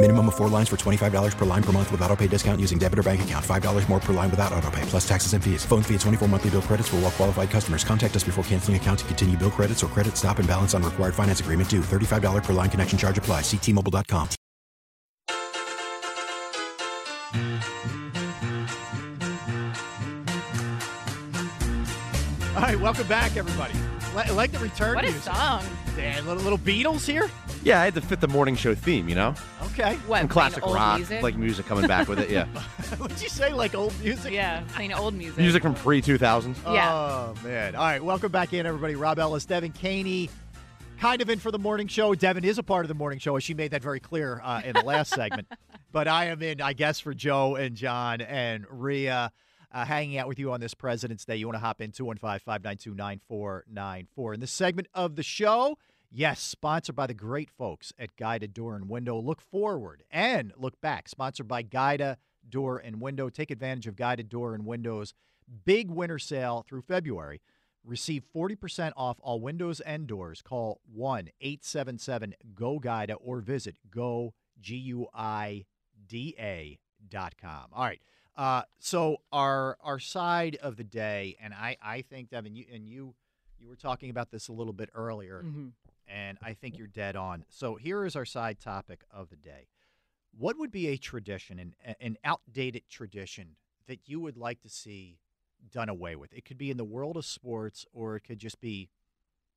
Minimum 0.00 0.28
of 0.28 0.36
four 0.36 0.48
lines 0.48 0.68
for 0.68 0.76
$25 0.76 1.36
per 1.36 1.44
line 1.44 1.62
per 1.62 1.72
month 1.72 1.90
with 1.90 2.00
auto 2.02 2.14
pay 2.14 2.28
discount 2.28 2.60
using 2.60 2.78
debit 2.78 3.00
or 3.00 3.02
bank 3.02 3.22
account. 3.22 3.44
$5 3.44 3.88
more 3.88 3.98
per 3.98 4.12
line 4.12 4.30
without 4.30 4.52
auto 4.52 4.70
pay, 4.70 4.82
plus 4.82 5.06
taxes 5.08 5.32
and 5.32 5.42
fees. 5.42 5.64
Phone 5.64 5.82
fee 5.82 5.94
at 5.96 6.00
24 6.02 6.28
monthly 6.28 6.50
bill 6.50 6.62
credits 6.62 6.88
for 6.88 6.96
all 6.96 7.02
well 7.02 7.10
qualified 7.10 7.50
customers. 7.50 7.82
Contact 7.82 8.14
us 8.14 8.22
before 8.22 8.44
canceling 8.44 8.76
account 8.76 9.00
to 9.00 9.04
continue 9.06 9.36
bill 9.36 9.50
credits 9.50 9.82
or 9.82 9.88
credit 9.88 10.16
stop 10.16 10.38
and 10.38 10.46
balance 10.46 10.72
on 10.72 10.84
required 10.84 11.16
finance 11.16 11.40
agreement 11.40 11.68
due. 11.68 11.80
$35 11.80 12.44
per 12.44 12.52
line 12.52 12.70
connection 12.70 12.96
charge 12.96 13.18
apply. 13.18 13.40
Ctmobile.com. 13.40 14.28
All 22.56 22.64
right, 22.64 22.80
welcome 22.80 23.06
back, 23.06 23.36
everybody. 23.36 23.74
I 24.16 24.30
like 24.32 24.50
the 24.50 24.58
return 24.58 24.96
What 24.96 25.04
a 25.04 25.10
music. 25.10 25.32
song. 25.32 25.64
Yeah, 25.96 26.20
little, 26.24 26.42
little 26.42 26.58
Beatles 26.58 27.06
here. 27.06 27.30
Yeah, 27.62 27.80
I 27.80 27.84
had 27.84 27.94
to 27.94 28.00
fit 28.00 28.20
the 28.20 28.28
morning 28.28 28.54
show 28.54 28.74
theme, 28.74 29.08
you 29.08 29.14
know? 29.14 29.34
Okay. 29.62 29.94
What? 30.06 30.20
Some 30.20 30.28
classic 30.28 30.64
old 30.64 30.74
rock, 30.74 30.98
music? 30.98 31.22
like 31.22 31.36
music 31.36 31.66
coming 31.66 31.86
back 31.86 32.08
with 32.08 32.20
it, 32.20 32.30
yeah. 32.30 32.46
Would 33.00 33.20
you 33.20 33.28
say 33.28 33.52
like 33.52 33.74
old 33.74 33.98
music? 34.00 34.32
yeah, 34.32 34.62
playing 34.74 34.92
old 34.92 35.14
music. 35.14 35.38
music 35.38 35.62
from 35.62 35.74
pre 35.74 36.00
2000s. 36.00 36.56
Yeah. 36.72 36.92
Oh 36.92 37.34
man! 37.44 37.74
All 37.74 37.82
right, 37.82 38.02
welcome 38.02 38.30
back 38.30 38.52
in, 38.52 38.64
everybody. 38.64 38.94
Rob 38.94 39.18
Ellis, 39.18 39.44
Devan 39.44 39.74
Kaney, 39.74 40.30
kind 41.00 41.20
of 41.20 41.28
in 41.28 41.40
for 41.40 41.50
the 41.50 41.58
morning 41.58 41.88
show. 41.88 42.14
Devan 42.14 42.44
is 42.44 42.58
a 42.58 42.62
part 42.62 42.84
of 42.84 42.88
the 42.88 42.94
morning 42.94 43.18
show, 43.18 43.36
as 43.36 43.42
she 43.42 43.54
made 43.54 43.72
that 43.72 43.82
very 43.82 44.00
clear 44.00 44.40
uh, 44.42 44.62
in 44.64 44.74
the 44.74 44.82
last 44.82 45.12
segment. 45.12 45.48
But 45.90 46.06
I 46.06 46.26
am 46.26 46.42
in, 46.42 46.60
I 46.60 46.74
guess, 46.74 47.00
for 47.00 47.14
Joe 47.14 47.56
and 47.56 47.74
John 47.74 48.20
and 48.20 48.66
Rhea. 48.70 49.32
Uh, 49.72 49.84
hanging 49.86 50.18
out 50.18 50.28
with 50.28 50.38
you 50.38 50.52
on 50.52 50.60
this 50.60 50.74
President's 50.74 51.24
Day. 51.24 51.36
You 51.36 51.46
want 51.46 51.56
to 51.56 51.60
hop 51.60 51.80
in 51.80 51.92
215 51.92 52.40
592 52.40 52.94
9494. 52.94 54.34
In 54.34 54.40
this 54.40 54.52
segment 54.52 54.88
of 54.92 55.16
the 55.16 55.22
show, 55.22 55.78
yes, 56.10 56.40
sponsored 56.40 56.96
by 56.96 57.06
the 57.06 57.14
great 57.14 57.50
folks 57.50 57.92
at 57.98 58.16
Guida 58.16 58.48
Door 58.48 58.76
and 58.76 58.88
Window. 58.88 59.18
Look 59.20 59.40
forward 59.40 60.02
and 60.10 60.52
look 60.56 60.80
back. 60.80 61.08
Sponsored 61.08 61.48
by 61.48 61.62
Guida 61.62 62.18
Door 62.48 62.78
and 62.78 63.00
Window. 63.00 63.28
Take 63.28 63.50
advantage 63.50 63.86
of 63.86 63.96
Guida 63.96 64.22
Door 64.22 64.54
and 64.54 64.64
Windows 64.66 65.14
big 65.64 65.90
winter 65.90 66.18
sale 66.18 66.64
through 66.68 66.82
February. 66.82 67.40
Receive 67.84 68.22
40% 68.34 68.92
off 68.96 69.18
all 69.22 69.40
windows 69.40 69.80
and 69.80 70.06
doors. 70.06 70.42
Call 70.42 70.80
1 70.92 71.30
877 71.40 72.34
GO 72.54 72.78
GUIDA 72.78 73.14
or 73.20 73.40
visit 73.40 73.76
go, 73.90 74.34
G 74.60 74.76
U 74.76 75.06
I 75.14 75.64
D 76.06 76.34
A 76.38 76.78
dot 77.08 77.34
com. 77.40 77.66
All 77.72 77.84
right. 77.84 78.00
Uh, 78.36 78.62
so 78.78 79.18
our 79.32 79.78
our 79.80 79.98
side 79.98 80.56
of 80.62 80.76
the 80.76 80.84
day, 80.84 81.36
and 81.40 81.54
I, 81.54 81.76
I 81.82 82.02
think 82.02 82.30
Devan, 82.30 82.54
you 82.54 82.66
and 82.72 82.86
you 82.86 83.14
you 83.58 83.68
were 83.68 83.76
talking 83.76 84.10
about 84.10 84.30
this 84.30 84.48
a 84.48 84.52
little 84.52 84.72
bit 84.72 84.90
earlier, 84.94 85.42
Mhm. 85.44 85.72
And 86.08 86.38
I 86.42 86.54
think 86.54 86.78
you're 86.78 86.86
dead 86.86 87.16
on. 87.16 87.44
So 87.48 87.76
here 87.76 88.04
is 88.04 88.16
our 88.16 88.24
side 88.24 88.58
topic 88.58 89.04
of 89.10 89.30
the 89.30 89.36
day. 89.36 89.68
What 90.36 90.58
would 90.58 90.70
be 90.70 90.88
a 90.88 90.96
tradition, 90.96 91.58
an, 91.58 91.94
an 92.00 92.16
outdated 92.24 92.82
tradition 92.88 93.56
that 93.86 94.00
you 94.06 94.20
would 94.20 94.36
like 94.36 94.60
to 94.62 94.68
see 94.68 95.18
done 95.70 95.88
away 95.88 96.16
with? 96.16 96.32
It 96.32 96.44
could 96.44 96.58
be 96.58 96.70
in 96.70 96.76
the 96.76 96.84
world 96.84 97.16
of 97.16 97.24
sports, 97.24 97.86
or 97.92 98.16
it 98.16 98.20
could 98.20 98.38
just 98.38 98.60
be 98.60 98.90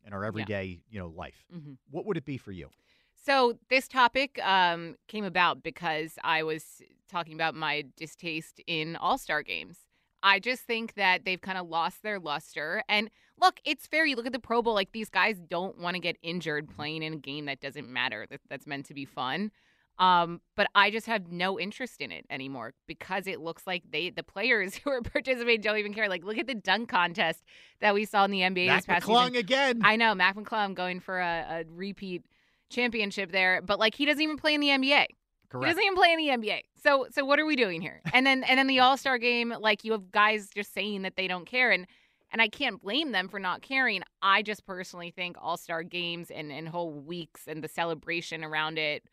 in 0.06 0.13
our 0.13 0.23
everyday, 0.23 0.81
you 0.89 1.00
know, 1.00 1.09
life. 1.09 1.45
Mhm. 1.53 1.78
What 1.89 2.06
would 2.06 2.17
it 2.17 2.25
be 2.25 2.38
for 2.38 2.51
you? 2.51 2.69
So 3.13 3.59
this 3.69 3.88
topic 3.88 4.39
um, 4.44 4.95
came 5.07 5.23
about 5.25 5.62
because 5.62 6.18
I 6.23 6.41
was 6.41 6.81
talking 7.07 7.33
about 7.35 7.53
my 7.53 7.83
distaste 7.95 8.62
in 8.66 8.95
All 8.95 9.18
Star 9.18 9.44
games. 9.44 9.85
I 10.23 10.39
just 10.39 10.63
think 10.63 10.93
that 10.95 11.25
they've 11.25 11.41
kind 11.41 11.57
of 11.57 11.67
lost 11.67 12.03
their 12.03 12.19
luster. 12.19 12.83
And 12.87 13.09
look, 13.39 13.59
it's 13.65 13.87
fair. 13.87 14.05
You 14.05 14.15
look 14.15 14.25
at 14.25 14.33
the 14.33 14.39
Pro 14.39 14.61
Bowl, 14.61 14.73
like 14.73 14.91
these 14.91 15.09
guys 15.09 15.39
don't 15.39 15.77
want 15.79 15.95
to 15.95 15.99
get 15.99 16.17
injured 16.21 16.69
playing 16.69 17.03
in 17.03 17.13
a 17.13 17.17
game 17.17 17.45
that 17.45 17.59
doesn't 17.59 17.89
matter, 17.89 18.25
that, 18.29 18.41
that's 18.49 18.67
meant 18.67 18.85
to 18.87 18.93
be 18.93 19.05
fun. 19.05 19.51
Um, 19.99 20.41
but 20.55 20.67
I 20.73 20.89
just 20.89 21.05
have 21.05 21.31
no 21.31 21.59
interest 21.59 22.01
in 22.01 22.11
it 22.11 22.25
anymore 22.29 22.73
because 22.87 23.27
it 23.27 23.39
looks 23.39 23.67
like 23.67 23.83
they, 23.91 24.09
the 24.09 24.23
players 24.23 24.75
who 24.83 24.89
are 24.89 25.01
participating, 25.01 25.61
don't 25.61 25.77
even 25.77 25.93
care. 25.93 26.09
Like, 26.09 26.23
look 26.23 26.38
at 26.38 26.47
the 26.47 26.55
dunk 26.55 26.89
contest 26.89 27.43
that 27.81 27.93
we 27.93 28.05
saw 28.05 28.25
in 28.25 28.31
the 28.31 28.41
NBA 28.41 28.67
Mac 28.67 28.79
this 28.79 28.85
past 28.88 29.05
McClung 29.05 29.27
season. 29.27 29.35
again. 29.35 29.81
I 29.83 29.95
know 29.95 30.15
Mac 30.15 30.35
McClung 30.35 30.73
going 30.73 30.99
for 30.99 31.19
a, 31.19 31.45
a 31.49 31.63
repeat 31.69 32.23
championship 32.69 33.31
there, 33.31 33.61
but 33.61 33.77
like 33.77 33.93
he 33.93 34.05
doesn't 34.05 34.21
even 34.21 34.38
play 34.38 34.55
in 34.55 34.61
the 34.61 34.69
NBA. 34.69 35.05
He 35.53 35.66
doesn't 35.66 35.84
even 35.84 35.95
play 35.95 36.12
in 36.12 36.17
the 36.17 36.47
NBA. 36.47 36.62
So 36.84 37.07
so 37.12 37.25
what 37.25 37.39
are 37.39 37.45
we 37.45 37.56
doing 37.56 37.81
here? 37.81 38.01
And 38.13 38.25
then 38.25 38.44
and 38.44 38.57
then 38.57 38.67
the 38.67 38.79
All 38.79 38.97
Star 38.97 39.17
game, 39.17 39.53
like 39.59 39.84
you 39.84 39.91
have 39.91 40.12
guys 40.12 40.50
just 40.53 40.73
saying 40.73 41.01
that 41.03 41.16
they 41.16 41.28
don't 41.28 41.45
care, 41.45 41.72
and 41.72 41.88
and 42.31 42.41
I 42.41 42.47
can't 42.47 42.81
blame 42.81 43.12
them 43.12 43.28
for 43.28 43.39
not 43.39 43.62
caring. 43.62 44.03
I 44.22 44.41
just 44.41 44.66
personally 44.66 45.12
think 45.12 45.38
All 45.39 45.57
Star 45.57 45.84
games 45.84 46.31
and 46.31 46.51
and 46.51 46.67
whole 46.67 46.91
weeks 46.94 47.44
and 47.47 47.63
the 47.63 47.67
celebration 47.67 48.44
around 48.44 48.78
it 48.78 49.03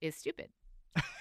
is 0.00 0.14
stupid. 0.16 0.48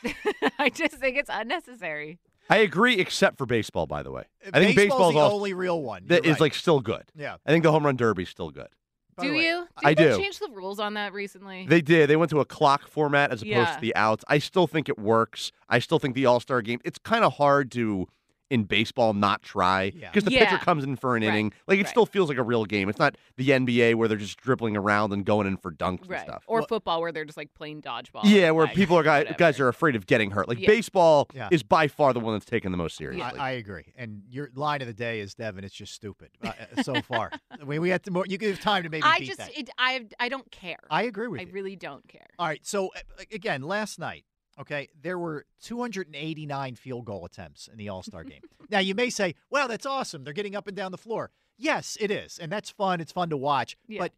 I 0.60 0.70
just 0.70 0.96
think 0.96 1.18
it's 1.18 1.30
unnecessary. 1.32 2.20
I 2.50 2.58
agree, 2.58 2.96
except 2.96 3.38
for 3.38 3.46
baseball, 3.46 3.86
by 3.86 4.02
the 4.02 4.12
way. 4.12 4.24
Uh, 4.44 4.50
I 4.54 4.60
think 4.60 4.76
Baseball's 4.76 4.76
baseball's 4.76 5.14
the 5.14 5.20
also, 5.20 5.36
only 5.36 5.54
real 5.54 5.84
one. 5.84 6.06
that 6.08 6.24
You're 6.24 6.32
is 6.32 6.36
right. 6.36 6.42
like 6.42 6.56
still 6.56 6.80
good. 6.80 7.04
yeah. 7.16 7.36
I 7.46 7.52
think 7.52 7.64
the 7.64 7.72
home 7.72 7.86
run 7.86 7.96
derby 7.96 8.24
is 8.24 8.30
still 8.30 8.50
good. 8.50 8.70
By 9.20 9.28
do 9.28 9.34
you? 9.34 9.68
Did 9.80 9.88
I 9.88 9.94
they 9.94 10.04
do. 10.10 10.18
change 10.18 10.40
the 10.40 10.50
rules 10.54 10.80
on 10.80 10.94
that 10.96 11.14
recently? 11.14 11.66
They 11.68 11.82
did. 11.82 12.10
They 12.10 12.16
went 12.16 12.30
to 12.32 12.40
a 12.40 12.46
clock 12.46 12.88
format 12.88 13.32
as 13.32 13.42
opposed 13.42 13.52
Yeah. 13.56 13.76
to 13.76 13.82
the 13.82 13.96
outs. 13.96 14.24
I 14.28 14.40
still 14.40 14.68
think 14.68 14.90
it 14.90 14.98
works. 15.00 15.52
I 15.70 15.80
still 15.80 16.00
think 16.00 16.16
the 16.16 16.26
All 16.26 16.40
Star 16.40 16.62
game. 16.62 16.80
It's 16.84 17.00
kind 17.00 17.24
of 17.24 17.34
hard 17.34 17.72
to 17.74 18.08
in 18.50 18.64
baseball 18.64 19.14
not 19.14 19.42
try 19.44 19.92
Yeah. 19.96 20.10
because 20.12 20.24
the 20.24 20.32
Yeah. 20.32 20.46
pitcher 20.50 20.58
comes 20.64 20.84
in 20.84 20.96
for 20.96 21.16
an 21.16 21.24
Right. 21.24 21.30
inning. 21.30 21.54
Like 21.68 21.78
it 21.80 21.84
Right. 21.84 21.90
still 21.90 22.06
feels 22.06 22.30
like 22.30 22.38
a 22.38 22.44
real 22.44 22.66
game. 22.66 22.90
It's 22.90 22.98
not 23.00 23.16
the 23.38 23.54
NBA 23.54 23.94
where 23.94 24.08
they're 24.08 24.18
just 24.18 24.38
dribbling 24.38 24.76
around 24.76 25.14
and 25.14 25.24
going 25.26 25.46
in 25.48 25.58
for 25.58 25.72
dunks 25.72 26.10
and 26.10 26.20
stuff. 26.22 26.44
Or 26.48 26.60
Well- 26.60 26.68
football 26.68 27.02
where 27.02 27.12
they're 27.12 27.26
just 27.26 27.38
like 27.38 27.54
playing 27.54 27.82
dodgeball. 27.82 28.22
Yeah, 28.24 28.52
where 28.52 28.68
people 28.68 28.98
are 28.98 29.04
guys, 29.04 29.34
guys 29.38 29.60
are 29.60 29.68
afraid 29.68 29.96
of 29.96 30.08
getting 30.08 30.32
hurt. 30.32 30.48
Like 30.48 30.60
Yeah. 30.60 30.68
baseball 30.68 31.28
Yeah. 31.34 31.50
is 31.52 31.64
by 31.64 31.88
far 31.88 32.14
the 32.14 32.20
one 32.20 32.34
that's 32.34 32.46
taken 32.46 32.72
the 32.72 32.78
most 32.78 32.98
seriously. 32.98 33.22
I 33.40 33.52
agree. 33.52 33.94
And 33.96 34.24
your 34.30 34.50
line 34.56 34.82
of 34.82 34.88
the 34.88 34.94
day 34.94 35.20
is 35.20 35.36
Devan. 35.36 35.64
It's 35.64 35.74
just 35.76 35.94
stupid 35.94 36.30
uh, 36.44 36.52
uh, 36.78 36.84
so 36.84 37.02
far. 37.02 37.32
I 37.52 37.64
mean, 37.64 37.82
we 37.82 37.90
had 37.90 38.04
to 38.04 38.12
more. 38.12 38.26
You 38.28 38.38
give 38.38 38.60
time 38.60 38.84
to 38.84 38.90
maybe 38.90 39.04
I 39.04 39.20
beat 39.20 39.26
just 39.28 39.38
that. 39.40 39.58
it, 39.58 39.70
I 39.78 40.06
I 40.20 40.28
don't 40.30 40.50
care. 40.52 40.78
I 40.90 41.04
agree 41.04 41.28
with 41.28 41.40
I 41.42 41.44
you. 41.44 41.50
I 41.50 41.54
really 41.54 41.76
don't 41.76 42.08
care. 42.08 42.28
All 42.40 42.48
right. 42.48 42.66
So 42.66 42.88
uh, 42.96 43.24
again, 43.32 43.62
last 43.62 44.00
night, 44.00 44.26
okay, 44.60 44.90
there 45.02 45.18
were 45.18 45.46
289 45.64 46.76
field 46.76 47.06
goal 47.06 47.26
attempts 47.26 47.68
in 47.68 47.78
the 47.78 47.90
All 47.90 48.04
Star 48.04 48.24
game. 48.24 48.42
now 48.70 48.80
you 48.80 48.96
may 48.96 49.10
say, 49.10 49.36
"Well, 49.50 49.68
that's 49.68 49.86
awesome. 49.86 50.24
They're 50.24 50.34
getting 50.34 50.56
up 50.56 50.68
and 50.68 50.76
down 50.76 50.92
the 50.92 50.98
floor." 50.98 51.32
Yes, 51.58 51.98
it 52.00 52.12
is, 52.12 52.40
and 52.40 52.52
that's 52.52 52.70
fun. 52.70 53.02
It's 53.02 53.12
fun 53.12 53.30
to 53.30 53.38
watch. 53.38 53.76
Yeah. 53.88 54.00
But 54.00 54.14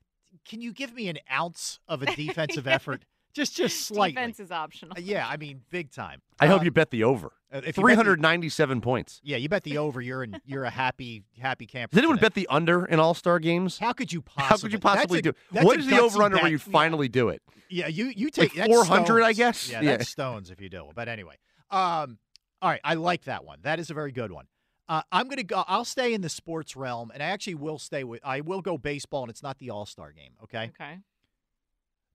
can 0.46 0.62
you 0.62 0.74
give 0.74 0.94
me 0.94 1.08
an 1.08 1.18
ounce 1.32 1.80
of 1.88 2.02
a 2.02 2.06
defensive 2.16 2.68
effort? 2.68 3.06
Just, 3.34 3.56
just 3.56 3.82
slightly. 3.88 4.14
Defense 4.14 4.40
is 4.40 4.52
optional. 4.52 4.98
Uh, 4.98 5.02
yeah, 5.02 5.28
I 5.28 5.38
mean, 5.38 5.62
big 5.70 5.92
time. 5.92 6.22
I 6.40 6.48
hope 6.48 6.60
Um, 6.60 6.66
you 6.66 6.72
bet 6.72 6.90
the 6.92 7.04
over. 7.04 7.28
uh, 7.28 7.30
if 7.30 7.54
you 7.54 7.62
bet 7.62 7.76
the- 7.76 7.82
Three 7.82 7.96
hundred 7.96 8.22
ninety-seven 8.22 8.82
points. 8.82 9.20
Yeah, 9.24 9.38
you 9.38 9.48
bet 9.50 9.64
the 9.64 9.78
over. 9.78 10.02
You're 10.02 10.24
in. 10.24 10.40
You're 10.46 10.64
a 10.66 10.70
happy, 10.70 11.24
happy 11.40 11.66
camper. 11.66 11.94
Does 11.96 12.00
anyone 12.00 12.18
today. 12.18 12.26
bet 12.26 12.34
the 12.36 12.48
under 12.50 12.86
in 12.86 13.00
All 13.00 13.14
Star 13.14 13.40
games? 13.40 13.78
How 13.78 13.94
could 13.94 14.12
you 14.12 14.22
possibly? 14.22 14.46
How 14.48 14.58
could 14.58 14.74
you 14.74 14.80
possibly 14.80 15.20
a- 15.20 15.22
do? 15.22 15.34
that's 15.52 15.66
What 15.66 15.80
the 15.86 16.00
over/under 16.00 16.38
where 16.38 16.50
you 16.52 16.58
finally 16.60 17.08
do 17.10 17.30
it? 17.30 17.42
Yeah, 17.70 17.88
you 17.88 18.08
you 18.16 18.30
take 18.30 18.56
Like 18.56 18.68
that's 18.70 18.74
400, 18.88 19.24
I 19.24 19.34
guess? 19.34 19.70
Yeah, 19.70 19.82
Yeah. 19.82 19.98
that's 19.98 20.10
stones 20.10 20.50
if 20.52 20.60
you 20.60 20.70
do. 20.70 20.90
It. 20.90 20.96
But 20.96 21.08
anyway, 21.08 21.36
um, 21.70 22.18
all 22.62 22.70
right, 22.70 22.82
I 22.84 22.96
like 22.96 23.24
that 23.24 23.46
one. 23.46 23.60
That 23.62 23.80
is 23.80 23.90
a 23.90 23.94
very 23.94 24.12
good 24.12 24.32
one. 24.32 24.46
Uh, 24.90 25.04
I'm 25.12 25.30
gonna 25.30 25.44
go. 25.44 25.64
I'll 25.68 25.86
stay 25.86 26.14
in 26.14 26.20
the 26.22 26.28
sports 26.28 26.76
realm, 26.76 27.12
and 27.14 27.24
I 27.24 27.28
actually 27.28 27.56
will 27.56 27.80
stay 27.80 28.04
with. 28.04 28.20
I 28.26 28.42
will 28.42 28.62
go 28.62 28.78
baseball, 28.78 29.22
and 29.24 29.30
it's 29.30 29.42
not 29.42 29.58
the 29.60 29.70
All 29.70 29.86
Star 29.86 30.12
game. 30.12 30.34
Okay. 30.44 30.72
Okay. 30.80 30.98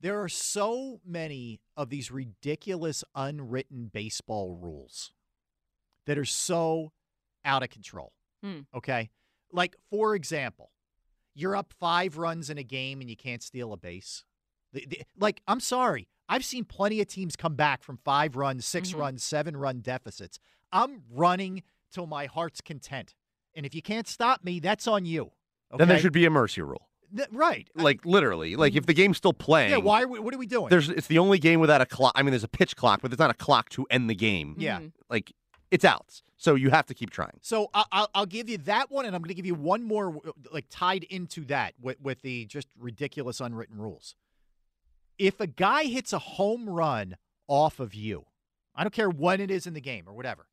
There 0.00 0.20
are 0.22 0.28
so 0.28 1.00
many 1.04 1.60
of 1.76 1.88
these 1.90 2.10
ridiculous 2.10 3.02
unwritten 3.14 3.90
baseball 3.92 4.54
rules 4.54 5.12
that 6.06 6.18
are 6.18 6.24
so 6.24 6.92
out 7.44 7.62
of 7.62 7.70
control. 7.70 8.12
Hmm. 8.44 8.60
Okay. 8.74 9.10
Like, 9.52 9.74
for 9.90 10.14
example, 10.14 10.70
you're 11.34 11.56
up 11.56 11.72
five 11.78 12.18
runs 12.18 12.50
in 12.50 12.58
a 12.58 12.62
game 12.62 13.00
and 13.00 13.08
you 13.08 13.16
can't 13.16 13.42
steal 13.42 13.72
a 13.72 13.76
base. 13.76 14.24
The, 14.72 14.86
the, 14.86 15.02
like, 15.18 15.40
I'm 15.48 15.60
sorry. 15.60 16.08
I've 16.28 16.44
seen 16.44 16.64
plenty 16.64 17.00
of 17.00 17.06
teams 17.06 17.36
come 17.36 17.54
back 17.54 17.82
from 17.84 17.98
five 18.04 18.36
runs, 18.36 18.66
6 18.66 18.90
Mhm. 18.92 18.98
runs, 18.98 19.22
seven 19.24 19.56
run 19.56 19.80
deficits. 19.80 20.38
I'm 20.72 21.04
running 21.10 21.62
till 21.92 22.06
my 22.06 22.26
heart's 22.26 22.60
content. 22.60 23.14
And 23.54 23.64
if 23.64 23.74
you 23.74 23.80
can't 23.80 24.08
stop 24.08 24.44
me, 24.44 24.58
that's 24.60 24.86
on 24.86 25.06
you. 25.06 25.32
Okay? 25.72 25.78
Then 25.78 25.88
there 25.88 25.98
should 25.98 26.12
be 26.12 26.26
a 26.26 26.30
mercy 26.30 26.60
rule. 26.62 26.88
Th- 27.16 27.28
right. 27.32 27.68
Like 27.74 28.04
literally, 28.04 28.56
like 28.56 28.74
if 28.74 28.86
the 28.86 28.94
game's 28.94 29.16
still 29.16 29.32
playing, 29.32 29.70
Yeah, 29.70 29.76
why 29.78 30.02
are 30.02 30.08
we, 30.08 30.18
what 30.18 30.34
are 30.34 30.38
we 30.38 30.46
doing? 30.46 30.68
there's 30.68 30.88
it's 30.88 31.06
the 31.06 31.18
only 31.18 31.38
game 31.38 31.60
without 31.60 31.80
a 31.80 31.86
clock. 31.86 32.12
I 32.14 32.22
mean, 32.22 32.30
there's 32.32 32.44
a 32.44 32.48
pitch 32.48 32.76
clock, 32.76 33.00
but 33.02 33.10
there's 33.10 33.18
not 33.18 33.30
a 33.30 33.34
clock 33.34 33.68
to 33.70 33.86
end 33.90 34.08
the 34.10 34.14
game. 34.14 34.54
Yeah. 34.58 34.80
Mhm. 34.80 34.92
Like 35.10 35.32
it's 35.70 35.84
outs, 35.84 36.22
so 36.36 36.54
you 36.54 36.70
have 36.70 36.86
to 36.86 36.94
keep 36.94 37.10
trying. 37.10 37.38
So 37.42 37.70
I- 37.74 37.84
I'll, 37.90 38.10
I'll 38.14 38.26
give 38.26 38.48
you 38.48 38.58
that 38.58 38.90
one, 38.90 39.04
and 39.04 39.16
I'm 39.16 39.22
going 39.22 39.28
to 39.28 39.34
give 39.34 39.46
you 39.46 39.54
one 39.54 39.82
more, 39.82 40.20
like 40.52 40.66
tied 40.70 41.02
into 41.04 41.44
that 41.46 41.74
with, 41.80 42.00
with 42.00 42.22
the 42.22 42.44
just 42.46 42.68
ridiculous 42.78 43.40
unwritten 43.40 43.76
rules. 43.78 44.14
If 45.18 45.40
a 45.40 45.46
guy 45.46 45.84
hits 45.84 46.12
a 46.12 46.18
home 46.18 46.68
run 46.68 47.16
off 47.48 47.80
of 47.80 47.94
you, 47.94 48.26
I 48.74 48.84
don't 48.84 48.92
care 48.92 49.08
when 49.10 49.40
it 49.40 49.50
is 49.50 49.66
in 49.66 49.74
the 49.74 49.80
game 49.80 50.04
or 50.06 50.12
whatever. 50.12 50.46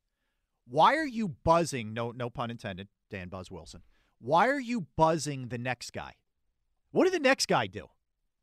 Why 0.66 0.96
are 0.96 1.06
you 1.06 1.28
buzzing? 1.28 1.92
No, 1.92 2.10
no 2.10 2.30
pun 2.30 2.50
intended. 2.50 2.88
Dan 3.10 3.28
Buzz 3.28 3.50
Wilson. 3.50 3.82
Why 4.18 4.48
are 4.48 4.58
you 4.60 4.86
buzzing 4.96 5.48
the 5.48 5.58
next 5.58 5.92
guy? 5.92 6.14
What 6.94 7.04
did 7.04 7.12
the 7.12 7.18
next 7.18 7.46
guy 7.46 7.66
do? 7.66 7.88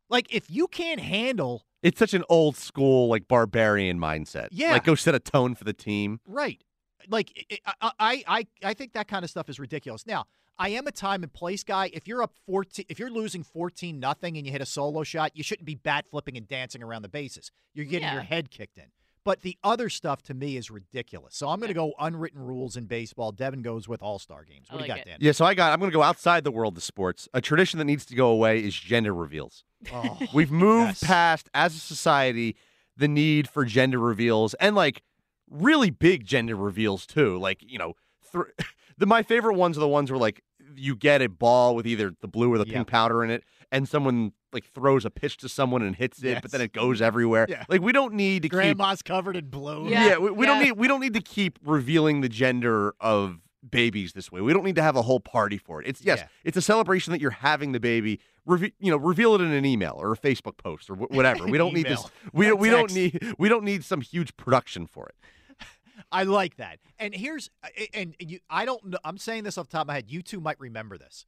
Like, 0.09 0.27
if 0.30 0.51
you 0.51 0.68
can't 0.68 1.00
handle 1.00 1.65
It's 1.81 1.98
such 1.98 2.13
an 2.13 2.25
old 2.27 2.57
school 2.57 3.07
like 3.07 3.27
barbarian 3.30 3.98
mindset. 3.98 4.50
Yeah. 4.51 4.71
like 4.74 4.83
go 4.83 4.94
set 4.95 5.15
a 5.15 5.19
tone 5.19 5.56
for 5.56 5.63
the 5.63 5.71
team. 5.74 6.19
Right. 6.27 6.62
Like 7.09 7.31
I, 7.65 7.92
I, 8.00 8.24
I, 8.27 8.48
I 8.63 8.74
think 8.74 8.92
that 8.94 9.07
kind 9.07 9.24
of 9.24 9.30
stuff 9.30 9.48
is 9.50 9.57
ridiculous. 9.57 10.06
Now, 10.06 10.25
I 10.59 10.69
am 10.69 10.86
a 10.86 10.92
time 10.92 11.24
and 11.24 11.31
place 11.33 11.63
guy. 11.63 11.89
If 11.94 12.07
you're 12.07 12.21
up 12.21 12.33
fourteen, 12.45 12.86
if 12.89 13.00
you're 13.00 13.09
losing 13.09 13.42
fourteen 13.42 14.00
nothing 14.00 14.36
and 14.38 14.45
you 14.45 14.51
hit 14.51 14.62
a 14.62 14.65
solo 14.65 15.01
shot, 15.04 15.31
you 15.33 15.44
shouldn't 15.44 15.65
be 15.65 15.75
bat 15.75 16.06
flipping 16.12 16.36
and 16.38 16.45
dancing 16.47 16.83
around 16.83 17.01
the 17.04 17.09
bases. 17.09 17.51
You're 17.74 17.86
getting 17.86 18.07
Yeah. 18.09 18.13
your 18.15 18.21
head 18.24 18.51
kicked 18.51 18.77
in. 18.77 18.92
But 19.23 19.41
the 19.41 19.56
other 19.63 19.88
stuff 19.89 20.23
to 20.23 20.33
me 20.33 20.57
is 20.57 20.71
ridiculous. 20.71 21.35
So 21.35 21.47
I'm 21.50 21.59
going 21.59 21.68
to 21.68 21.75
go 21.75 21.94
unwritten 22.00 22.41
rules 22.41 22.75
in 22.75 22.85
baseball. 22.85 23.31
Devan 23.31 23.62
goes 23.62 23.88
with 23.88 24.01
All 24.01 24.18
Star 24.18 24.44
games. 24.44 24.68
I 24.69 24.73
What 24.73 24.79
do 24.81 24.85
you 24.88 24.89
like 24.94 25.00
got, 25.01 25.07
it. 25.07 25.09
Dan? 25.12 25.18
Yeah, 25.21 25.31
so 25.33 25.45
I 25.45 25.53
got. 25.53 25.71
I'm 25.71 25.79
going 25.79 25.91
to 25.91 25.95
go 25.95 26.01
outside 26.01 26.44
the 26.44 26.51
world 26.51 26.75
of 26.75 26.81
sports. 26.83 27.29
A 27.33 27.39
tradition 27.41 27.77
that 27.79 27.85
needs 27.85 28.06
to 28.07 28.15
go 28.15 28.29
away 28.31 28.63
is 28.63 28.73
gender 28.75 29.13
reveals. 29.13 29.63
Oh, 29.94 30.18
We've 30.33 30.51
moved 30.51 30.89
yes. 31.01 31.03
past, 31.03 31.50
as 31.53 31.75
a 31.75 31.79
society, 31.79 32.56
the 32.97 33.07
need 33.07 33.47
for 33.47 33.63
gender 33.65 34.00
reveals 34.00 34.53
and 34.56 34.75
like 34.75 35.01
really 35.50 35.89
big 35.91 36.25
gender 36.25 36.56
reveals 36.56 37.06
too. 37.06 37.38
Like 37.38 37.59
you 37.68 37.77
know, 37.77 37.94
th- 38.31 38.45
the 38.97 39.06
my 39.06 39.21
favorite 39.23 39.56
ones 39.56 39.77
are 39.77 39.81
the 39.81 39.88
ones 39.88 40.09
where 40.12 40.19
like 40.19 40.41
you 40.75 40.95
get 40.95 41.21
a 41.21 41.27
ball 41.29 41.75
with 41.75 41.85
either 41.85 42.12
the 42.21 42.27
blue 42.27 42.51
or 42.51 42.57
the 42.57 42.65
Yep. 42.65 42.73
pink 42.73 42.88
powder 42.88 43.23
in 43.23 43.29
it, 43.29 43.44
and 43.71 43.88
someone 43.88 44.31
like 44.53 44.65
throws 44.65 45.06
a 45.06 45.09
pitch 45.09 45.38
to 45.38 45.50
someone 45.50 45.81
and 45.81 45.95
hits 45.95 46.19
it, 46.19 46.25
Yes. 46.30 46.42
but 46.42 46.51
then 46.51 46.62
it 46.62 46.74
goes 46.74 47.01
everywhere. 47.01 47.45
Yeah. 47.50 47.63
Like 47.69 47.81
we 47.81 47.92
don't 47.92 48.13
need 48.13 48.42
to 48.44 48.50
keep 48.50 48.53
Grandma's 48.53 49.01
covered 49.01 49.36
in 49.36 49.48
blue. 49.50 49.88
yeah, 49.89 50.07
Yeah, 50.07 50.18
we, 50.18 50.31
we 50.31 50.45
don't 50.45 50.62
need 50.62 50.74
we 50.74 50.88
don't 50.88 51.00
need 51.01 51.13
to 51.13 51.21
keep 51.21 51.59
revealing 51.65 52.21
the 52.21 52.30
gender 52.30 52.94
of 53.00 53.39
babies 53.69 54.13
this 54.13 54.31
way. 54.31 54.42
We 54.42 54.53
don't 54.53 54.63
need 54.65 54.75
to 54.75 54.81
have 54.81 54.95
a 54.95 55.03
whole 55.03 55.19
party 55.19 55.57
for 55.57 55.81
it. 55.81 55.88
It's 55.88 56.01
yes, 56.03 56.19
Yeah. 56.19 56.27
it's 56.44 56.57
a 56.57 56.62
celebration 56.62 57.12
that 57.12 57.21
you're 57.21 57.31
having 57.31 57.71
the 57.74 57.80
baby. 57.80 58.19
Reve- 58.45 58.74
you 58.80 58.89
know, 58.89 58.98
reveal 58.98 59.36
it 59.36 59.42
in 59.42 59.51
an 59.51 59.65
email 59.65 59.95
or 60.00 60.12
a 60.13 60.18
Facebook 60.18 60.57
post 60.57 60.89
or 60.89 60.95
wh- 60.95 61.12
whatever. 61.12 61.45
We 61.45 61.57
don't 61.59 61.74
need 61.74 61.86
this. 61.86 62.04
We 62.33 62.47
don't. 62.47 62.59
We 62.59 62.69
don't 62.71 62.92
need. 62.94 63.36
We 63.38 63.50
don't 63.50 63.63
need 63.63 63.83
some 63.83 64.01
huge 64.01 64.36
production 64.36 64.88
for 64.88 65.07
it. 65.09 65.15
I 66.12 66.24
like 66.24 66.57
that. 66.57 66.80
And 66.97 67.13
here's 67.13 67.51
and 67.94 68.15
you 68.19 68.39
I 68.50 68.65
don't 68.65 68.83
know 68.86 68.97
I'm 69.04 69.19
saying 69.19 69.44
this 69.44 69.57
off 69.59 69.68
the 69.68 69.74
top 69.74 69.81
of 69.81 69.88
my 69.89 69.94
head. 69.94 70.06
You 70.09 70.24
two 70.24 70.39
might 70.42 70.59
remember 70.59 70.97
this. 70.97 71.25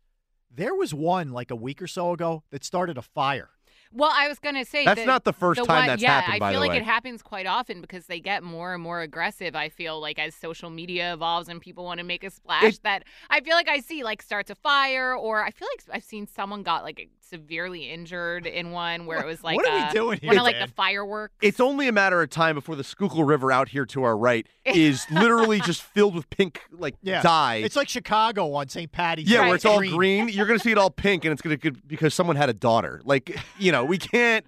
There 0.55 0.75
was 0.75 0.93
one 0.93 1.31
like 1.31 1.49
a 1.49 1.55
week 1.55 1.81
or 1.81 1.87
so 1.87 2.11
ago 2.11 2.43
that 2.51 2.63
started 2.63 2.95
a 2.95 3.01
fire. 3.01 3.49
Well, 3.95 4.11
I 4.13 4.27
was 4.27 4.39
gonna 4.39 4.65
say 4.65 4.85
That's 4.85 5.01
the- 5.01 5.05
not 5.05 5.23
the 5.23 5.33
first 5.33 5.59
the 5.61 5.67
time 5.67 5.77
one- 5.81 5.87
that's 5.87 6.01
yeah, 6.01 6.21
happened, 6.21 6.33
I 6.35 6.39
by 6.39 6.51
feel 6.51 6.59
the 6.61 6.67
like 6.67 6.71
way. 6.71 6.77
it 6.77 6.83
happens 6.85 7.21
quite 7.21 7.45
often 7.45 7.79
because 7.81 8.07
they 8.07 8.19
get 8.19 8.43
more 8.43 8.73
and 8.73 8.81
more 8.81 9.01
aggressive. 9.01 9.55
I 9.55 9.69
feel 9.69 9.99
like 10.01 10.17
as 10.19 10.33
social 10.35 10.69
media 10.69 11.13
evolves 11.13 11.47
and 11.47 11.61
people 11.61 11.83
want 11.85 11.99
to 11.99 12.03
make 12.03 12.23
a 12.23 12.29
splash, 12.29 12.63
It- 12.75 12.83
that 12.83 13.03
I 13.29 13.41
feel 13.41 13.55
like 13.55 13.69
I 13.69 13.79
see 13.79 14.03
like 14.03 14.21
starts 14.21 14.49
a 14.49 14.55
fire, 14.55 15.15
or 15.15 15.43
I 15.43 15.51
feel 15.51 15.67
like 15.77 15.95
I've 15.97 16.03
seen 16.03 16.27
someone 16.27 16.63
got 16.63 16.83
like 16.83 17.09
severely 17.21 17.89
injured 17.89 18.45
in 18.45 18.71
one 18.71 19.05
where 19.05 19.19
it 19.19 19.25
was 19.25 19.43
like 19.43 19.55
what 19.57 19.67
are 19.67 19.75
we 19.75 19.81
uh, 19.83 19.91
doing 19.91 20.19
here, 20.21 20.27
one 20.29 20.37
of 20.37 20.43
like 20.43 20.55
Dan? 20.55 20.67
the 20.67 20.73
fireworks. 20.73 21.35
It's 21.41 21.59
only 21.59 21.87
a 21.87 21.91
matter 21.91 22.21
of 22.21 22.29
time 22.29 22.55
before 22.55 22.75
the 22.75 22.83
Schuylkill 22.83 23.23
River 23.23 23.51
out 23.51 23.69
here 23.69 23.85
to 23.87 24.03
our 24.03 24.15
right 24.17 24.45
is 24.65 25.05
literally 25.11 25.59
just 25.61 25.81
filled 25.81 26.15
with 26.15 26.29
pink 26.29 26.61
like 26.71 26.95
Yeah. 27.01 27.21
dye. 27.21 27.55
It's 27.57 27.75
like 27.75 27.89
Chicago 27.89 28.53
on 28.53 28.69
St. 28.69 28.91
Patty's 28.91 29.29
Yeah, 29.29 29.41
Day. 29.41 29.45
where 29.47 29.55
it's 29.55 29.65
all 29.65 29.77
Green. 29.79 29.95
green. 29.95 30.29
You're 30.29 30.45
going 30.45 30.57
to 30.59 30.63
see 30.63 30.71
it 30.71 30.77
all 30.77 30.89
pink, 30.89 31.25
and 31.25 31.31
it's 31.31 31.41
going 31.41 31.57
to 31.57 31.71
because 31.87 32.13
someone 32.13 32.35
had 32.35 32.49
a 32.49 32.53
daughter. 32.53 33.01
Like, 33.03 33.35
you 33.57 33.71
know, 33.71 33.82
we 33.85 33.97
can't 33.97 34.45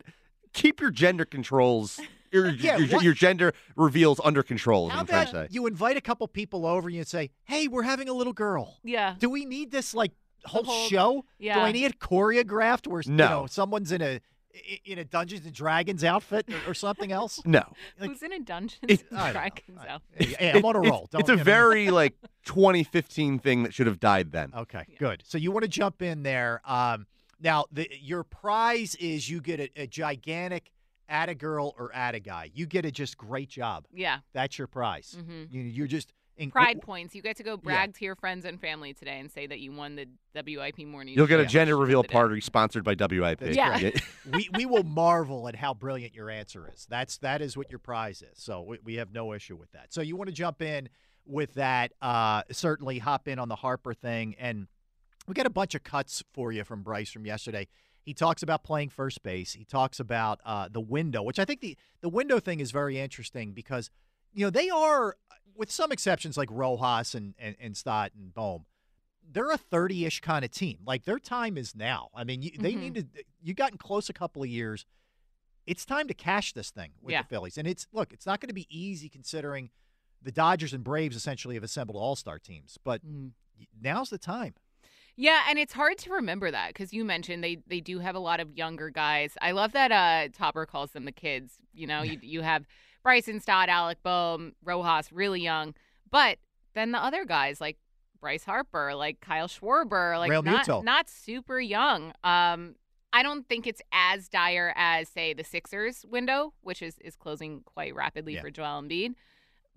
keep 0.53 0.79
your 0.79 0.91
gender 0.91 1.25
controls, 1.25 1.99
your, 2.31 2.47
Yeah, 2.51 2.77
your, 2.77 3.01
your 3.01 3.13
gender 3.13 3.53
reveals 3.75 4.19
under 4.23 4.43
control. 4.43 4.89
How 4.89 4.97
what 4.97 5.13
I'm 5.13 5.25
trying 5.25 5.29
about 5.29 5.51
you 5.53 5.67
invite 5.67 5.97
a 5.97 6.01
couple 6.01 6.27
people 6.27 6.65
over 6.65 6.87
and 6.87 6.95
you 6.95 7.03
say, 7.03 7.29
"Hey, 7.45 7.67
we're 7.67 7.83
having 7.83 8.09
a 8.09 8.13
little 8.13 8.33
girl. 8.33 8.77
yeah, 8.83 9.15
Do 9.19 9.29
we 9.29 9.45
need 9.45 9.71
this 9.71 9.93
like 9.93 10.11
whole, 10.45 10.63
whole- 10.63 10.87
show? 10.87 11.25
Do. 11.39 11.49
I 11.51 11.71
need 11.71 11.85
it 11.85 11.99
choreographed 11.99 12.87
where 12.87 13.01
you 13.01 13.11
No. 13.11 13.27
know 13.41 13.45
someone's 13.47 13.91
in 13.91 14.01
a 14.01 14.19
i- 14.55 14.79
in 14.85 14.97
a 14.99 15.03
Dungeons 15.05 15.45
and 15.45 15.53
Dragons 15.53 16.03
outfit 16.03 16.47
or, 16.49 16.71
or 16.71 16.73
something 16.73 17.11
else?" 17.11 17.41
No, 17.45 17.63
like- 17.99 18.09
who's 18.11 18.23
in 18.23 18.31
a 18.33 18.39
dungeon? 18.39 18.79
It- 18.87 19.05
I. 19.15 19.31
Dragons 19.31 19.79
I- 19.81 19.87
out. 19.87 20.01
Hey, 20.13 20.51
I'm 20.51 20.63
on 20.65 20.75
a 20.75 20.79
It's- 20.79 20.91
roll. 20.91 21.07
Don't 21.11 21.21
It's 21.21 21.29
a 21.29 21.33
you 21.33 21.37
know? 21.37 21.43
very 21.43 21.89
like 21.91 22.13
2015 22.45 23.39
thing 23.39 23.63
that 23.63 23.73
should 23.73 23.87
have 23.87 23.99
died 23.99 24.31
then. 24.31 24.51
Okay, 24.55 24.85
good. 24.97 25.21
So 25.25 25.37
you 25.37 25.51
want 25.51 25.63
to 25.63 25.69
jump 25.69 26.01
in 26.01 26.23
there. 26.23 26.61
Um, 26.65 27.05
now, 27.39 27.65
the, 27.71 27.89
your 27.99 28.23
prize 28.23 28.95
is 28.95 29.29
you 29.29 29.41
get 29.41 29.59
a, 29.59 29.69
a 29.83 29.87
gigantic 29.87 30.71
at 31.07 31.29
a 31.29 31.35
girl 31.35 31.75
or 31.77 31.93
at 31.93 32.15
a 32.15 32.19
guy. 32.19 32.49
You 32.53 32.65
get 32.65 32.85
a 32.85 32.91
just 32.91 33.17
great 33.17 33.49
job. 33.49 33.85
Yeah, 33.93 34.19
That's 34.33 34.57
your 34.57 34.67
prize. 34.67 35.15
Mhm. 35.19 35.47
You, 35.51 35.61
you're 35.61 35.87
just 35.87 36.11
in, 36.37 36.49
pride 36.51 36.81
points. 36.81 37.13
You 37.15 37.21
get 37.21 37.37
to 37.37 37.43
go 37.43 37.55
brag 37.57 37.93
to 37.95 38.03
your 38.05 38.15
friends 38.15 38.43
and 38.43 38.59
family 38.59 38.93
today 38.93 39.19
and 39.19 39.31
say 39.31 39.47
that 39.47 39.59
you 39.59 39.71
won 39.71 39.95
the 39.95 40.07
WIP 40.35 40.79
morning. 40.85 41.13
You'll 41.15 41.27
get 41.27 41.39
a 41.39 41.45
gender 41.45 41.77
reveal 41.77 42.03
party 42.03 42.41
sponsored 42.41 42.83
by 42.83 42.95
WIP. 42.95 43.39
That's 43.39 43.55
Yeah. 43.55 43.79
great. 43.79 44.01
we 44.33 44.49
we 44.53 44.65
will 44.65 44.83
marvel 44.83 45.47
at 45.47 45.55
how 45.55 45.73
brilliant 45.73 46.13
your 46.13 46.29
answer 46.29 46.69
is. 46.73 46.87
That's 46.89 47.17
that 47.19 47.41
is 47.41 47.55
what 47.55 47.69
your 47.69 47.79
prize 47.79 48.21
is. 48.21 48.37
So 48.37 48.61
we, 48.63 48.79
we 48.83 48.95
have 48.95 49.13
no 49.13 49.31
issue 49.33 49.55
with 49.55 49.71
that. 49.73 49.93
So 49.93 50.01
you 50.01 50.15
want 50.17 50.27
to 50.29 50.33
jump 50.35 50.61
in 50.61 50.89
with 51.25 51.53
that? 51.53 51.93
Uh, 52.01 52.41
certainly 52.51 52.99
hop 52.99 53.27
in 53.27 53.39
on 53.39 53.47
the 53.47 53.55
Harper 53.55 53.93
thing, 53.93 54.35
and 54.39 54.67
we 55.27 55.33
got 55.33 55.45
a 55.45 55.49
bunch 55.51 55.75
of 55.75 55.83
cuts 55.83 56.23
for 56.33 56.51
you 56.51 56.63
from 56.63 56.81
Bryce 56.83 57.11
from 57.11 57.25
yesterday. 57.25 57.67
He 58.03 58.13
talks 58.13 58.43
about 58.43 58.63
playing 58.63 58.89
first 58.89 59.23
base. 59.23 59.53
He 59.53 59.65
talks 59.65 59.99
about 59.99 60.39
uh, 60.45 60.69
the 60.71 60.79
window, 60.81 61.23
which 61.23 61.39
I 61.39 61.45
think 61.45 61.61
the 61.61 61.75
the 62.01 62.09
window 62.09 62.39
thing 62.39 62.59
is 62.59 62.71
very 62.71 62.99
interesting 62.99 63.53
because 63.53 63.89
you 64.33 64.45
know 64.45 64.49
they 64.51 64.69
are, 64.69 65.15
with 65.55 65.71
some 65.71 65.91
exceptions 65.91 66.37
like 66.37 66.49
Rojas 66.51 67.15
and 67.15 67.33
and, 67.39 67.55
and 67.59 67.75
Stott 67.75 68.11
and 68.15 68.31
Bohm, 68.33 68.65
they're 69.27 69.49
a 69.51 69.57
30-ish 69.57 70.19
kind 70.21 70.45
of 70.45 70.51
team. 70.51 70.79
Like 70.85 71.05
their 71.05 71.17
time 71.17 71.57
is 71.57 71.75
now. 71.75 72.09
I 72.13 72.23
mean, 72.23 72.43
you, 72.43 72.51
they 72.59 72.73
Mhm. 72.73 72.79
need 72.79 72.95
to. 72.95 73.05
You 73.41 73.53
gotten 73.55 73.79
close 73.79 74.07
a 74.09 74.13
couple 74.13 74.43
of 74.43 74.49
years. 74.49 74.85
It's 75.65 75.83
time 75.83 76.07
to 76.07 76.13
cash 76.13 76.53
this 76.53 76.69
thing 76.69 76.91
with 77.01 77.13
Yeah. 77.13 77.23
the 77.23 77.27
Phillies, 77.27 77.57
and 77.57 77.67
it's 77.67 77.87
look. 77.91 78.13
It's 78.13 78.27
not 78.27 78.39
going 78.39 78.49
to 78.49 78.53
be 78.53 78.67
easy 78.69 79.09
considering 79.09 79.71
the 80.21 80.31
Dodgers 80.31 80.73
and 80.73 80.83
Braves 80.83 81.15
essentially 81.15 81.55
have 81.55 81.63
assembled 81.63 81.97
all-star 81.97 82.37
teams, 82.37 82.77
but 82.83 83.03
Mm. 83.03 83.31
now's 83.81 84.11
the 84.11 84.19
time. 84.19 84.53
Yeah, 85.17 85.43
and 85.49 85.57
it's 85.57 85.73
hard 85.73 85.97
to 85.99 86.11
remember 86.11 86.51
that 86.51 86.69
because 86.69 86.93
you 86.93 87.05
mentioned 87.05 87.43
they 87.43 87.57
they 87.67 87.79
do 87.79 87.99
have 87.99 88.15
a 88.15 88.19
lot 88.19 88.39
of 88.39 88.51
younger 88.53 88.89
guys. 88.89 89.37
I 89.41 89.51
love 89.51 89.71
that 89.73 89.91
uh 89.91 90.29
Topper 90.33 90.65
calls 90.65 90.91
them 90.91 91.05
the 91.05 91.11
kids. 91.11 91.53
You 91.73 91.87
know, 91.87 92.01
you 92.01 92.19
you 92.21 92.41
have 92.41 92.65
Bryson 93.03 93.39
Stott, 93.39 93.69
Alec 93.69 93.99
Bohm, 94.03 94.53
Rojas, 94.63 95.11
really 95.11 95.41
young, 95.41 95.73
but 96.11 96.37
then 96.73 96.91
the 96.91 96.97
other 96.97 97.23
guys 97.23 97.61
like 97.61 97.77
Bryce 98.19 98.43
Harper, 98.43 98.93
like 98.95 99.21
Kyle 99.21 99.47
Schwarber, 99.47 100.17
like 100.17 100.29
Real 100.31 100.43
not 100.43 100.65
Muto. 100.67 100.83
not 100.83 101.07
super 101.09 101.59
young. 101.59 102.11
Um, 102.23 102.75
I 103.13 103.23
don't 103.23 103.47
think 103.47 103.65
it's 103.67 103.81
as 103.93 104.27
dire 104.27 104.73
as 104.75 105.07
say 105.07 105.33
the 105.33 105.43
Sixers 105.45 106.05
window, 106.09 106.53
which 106.61 106.81
is 106.81 106.97
is 106.99 107.15
closing 107.15 107.61
quite 107.63 107.95
rapidly 107.95 108.33
Yeah. 108.33 108.41
for 108.41 108.49
Joel 108.51 108.81
Embiid. 108.81 109.13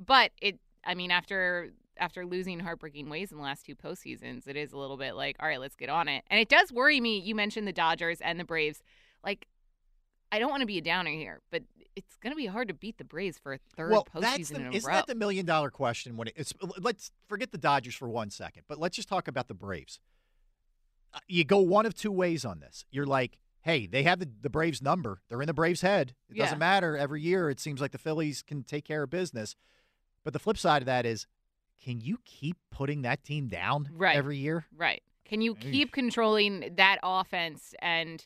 But 0.04 0.33
it, 0.42 0.59
I 0.85 0.95
mean, 0.95 1.11
after 1.12 1.71
after 1.99 2.25
losing 2.26 2.61
heartbreaking 2.61 3.09
ways 3.09 3.31
in 3.33 3.38
the 3.38 3.43
last 3.43 3.67
two 3.67 3.75
postseasons, 3.75 4.47
it 4.47 4.57
is 4.57 4.73
a 4.73 4.78
little 4.78 4.97
bit 4.97 5.14
like, 5.14 5.37
all 5.40 5.49
right, 5.49 5.61
let's 5.61 5.76
get 5.76 5.88
on 5.88 6.09
it. 6.09 6.25
And 6.31 6.40
it 6.40 6.49
does 6.49 6.73
worry 6.73 7.00
me. 7.00 7.19
You 7.19 7.35
mentioned 7.35 7.67
the 7.67 7.73
Dodgers 7.73 8.21
and 8.21 8.38
the 8.38 8.45
Braves. 8.45 8.83
Like, 9.25 9.47
I 10.31 10.38
don't 10.38 10.50
want 10.50 10.61
to 10.61 10.67
be 10.67 10.78
a 10.78 10.83
downer 10.83 11.11
here, 11.11 11.40
but 11.50 11.62
it's 11.97 12.17
going 12.17 12.33
to 12.33 12.37
be 12.37 12.47
hard 12.47 12.69
to 12.69 12.75
beat 12.75 12.99
the 12.99 13.05
Braves 13.05 13.38
for 13.38 13.55
a 13.55 13.59
third 13.76 13.90
well, 13.90 14.07
postseason 14.14 14.21
that's 14.21 14.49
the, 14.50 14.57
in 14.57 14.67
a 14.67 14.71
isn't 14.73 14.88
row. 14.88 14.95
that 14.97 15.07
the 15.07 15.14
million 15.14 15.47
dollar 15.47 15.71
question? 15.71 16.17
When 16.17 16.28
it, 16.28 16.35
it's 16.37 16.52
let's 16.78 17.11
forget 17.28 17.50
the 17.50 17.59
Dodgers 17.59 17.95
for 17.95 18.09
one 18.09 18.31
second, 18.31 18.62
but 18.69 18.78
let's 18.78 18.97
just 18.97 19.09
talk 19.09 19.26
about 19.26 19.49
the 19.49 19.55
Braves. 19.55 19.99
Uh, 21.12 21.19
You 21.26 21.45
go 21.45 21.59
one 21.59 21.87
of 21.87 21.95
two 21.95 22.12
ways 22.12 22.45
on 22.45 22.61
this. 22.61 22.85
You're 22.90 23.07
like, 23.07 23.38
hey, 23.62 23.87
they 23.87 24.02
have 24.05 24.21
the, 24.21 24.28
the 24.43 24.50
Braves 24.50 24.81
number. 24.83 25.23
They're 25.28 25.40
in 25.40 25.47
the 25.47 25.55
Braves' 25.55 25.81
head. 25.81 26.14
It 26.28 26.37
Yeah. 26.37 26.45
doesn't 26.45 26.59
matter. 26.59 26.97
Every 26.97 27.23
year, 27.23 27.50
it 27.50 27.59
seems 27.59 27.81
like 27.81 27.93
the 27.93 27.99
Phillies 27.99 28.43
can 28.43 28.62
take 28.62 28.85
care 28.85 29.02
of 29.02 29.11
business. 29.11 29.57
But 30.25 30.33
the 30.35 30.38
flip 30.38 30.59
side 30.59 30.83
of 30.83 30.87
that 30.87 31.07
is, 31.07 31.26
can 31.82 32.00
you 32.00 32.18
keep 32.25 32.56
putting 32.70 33.02
that 33.02 33.23
team 33.25 33.49
down 33.49 33.88
Right. 33.92 34.16
every 34.16 34.37
year? 34.38 34.66
right. 34.76 35.02
Can 35.25 35.42
you 35.42 35.54
keep 35.54 35.92
controlling 35.92 36.73
that 36.76 36.99
offense 37.02 37.75
and 37.82 38.25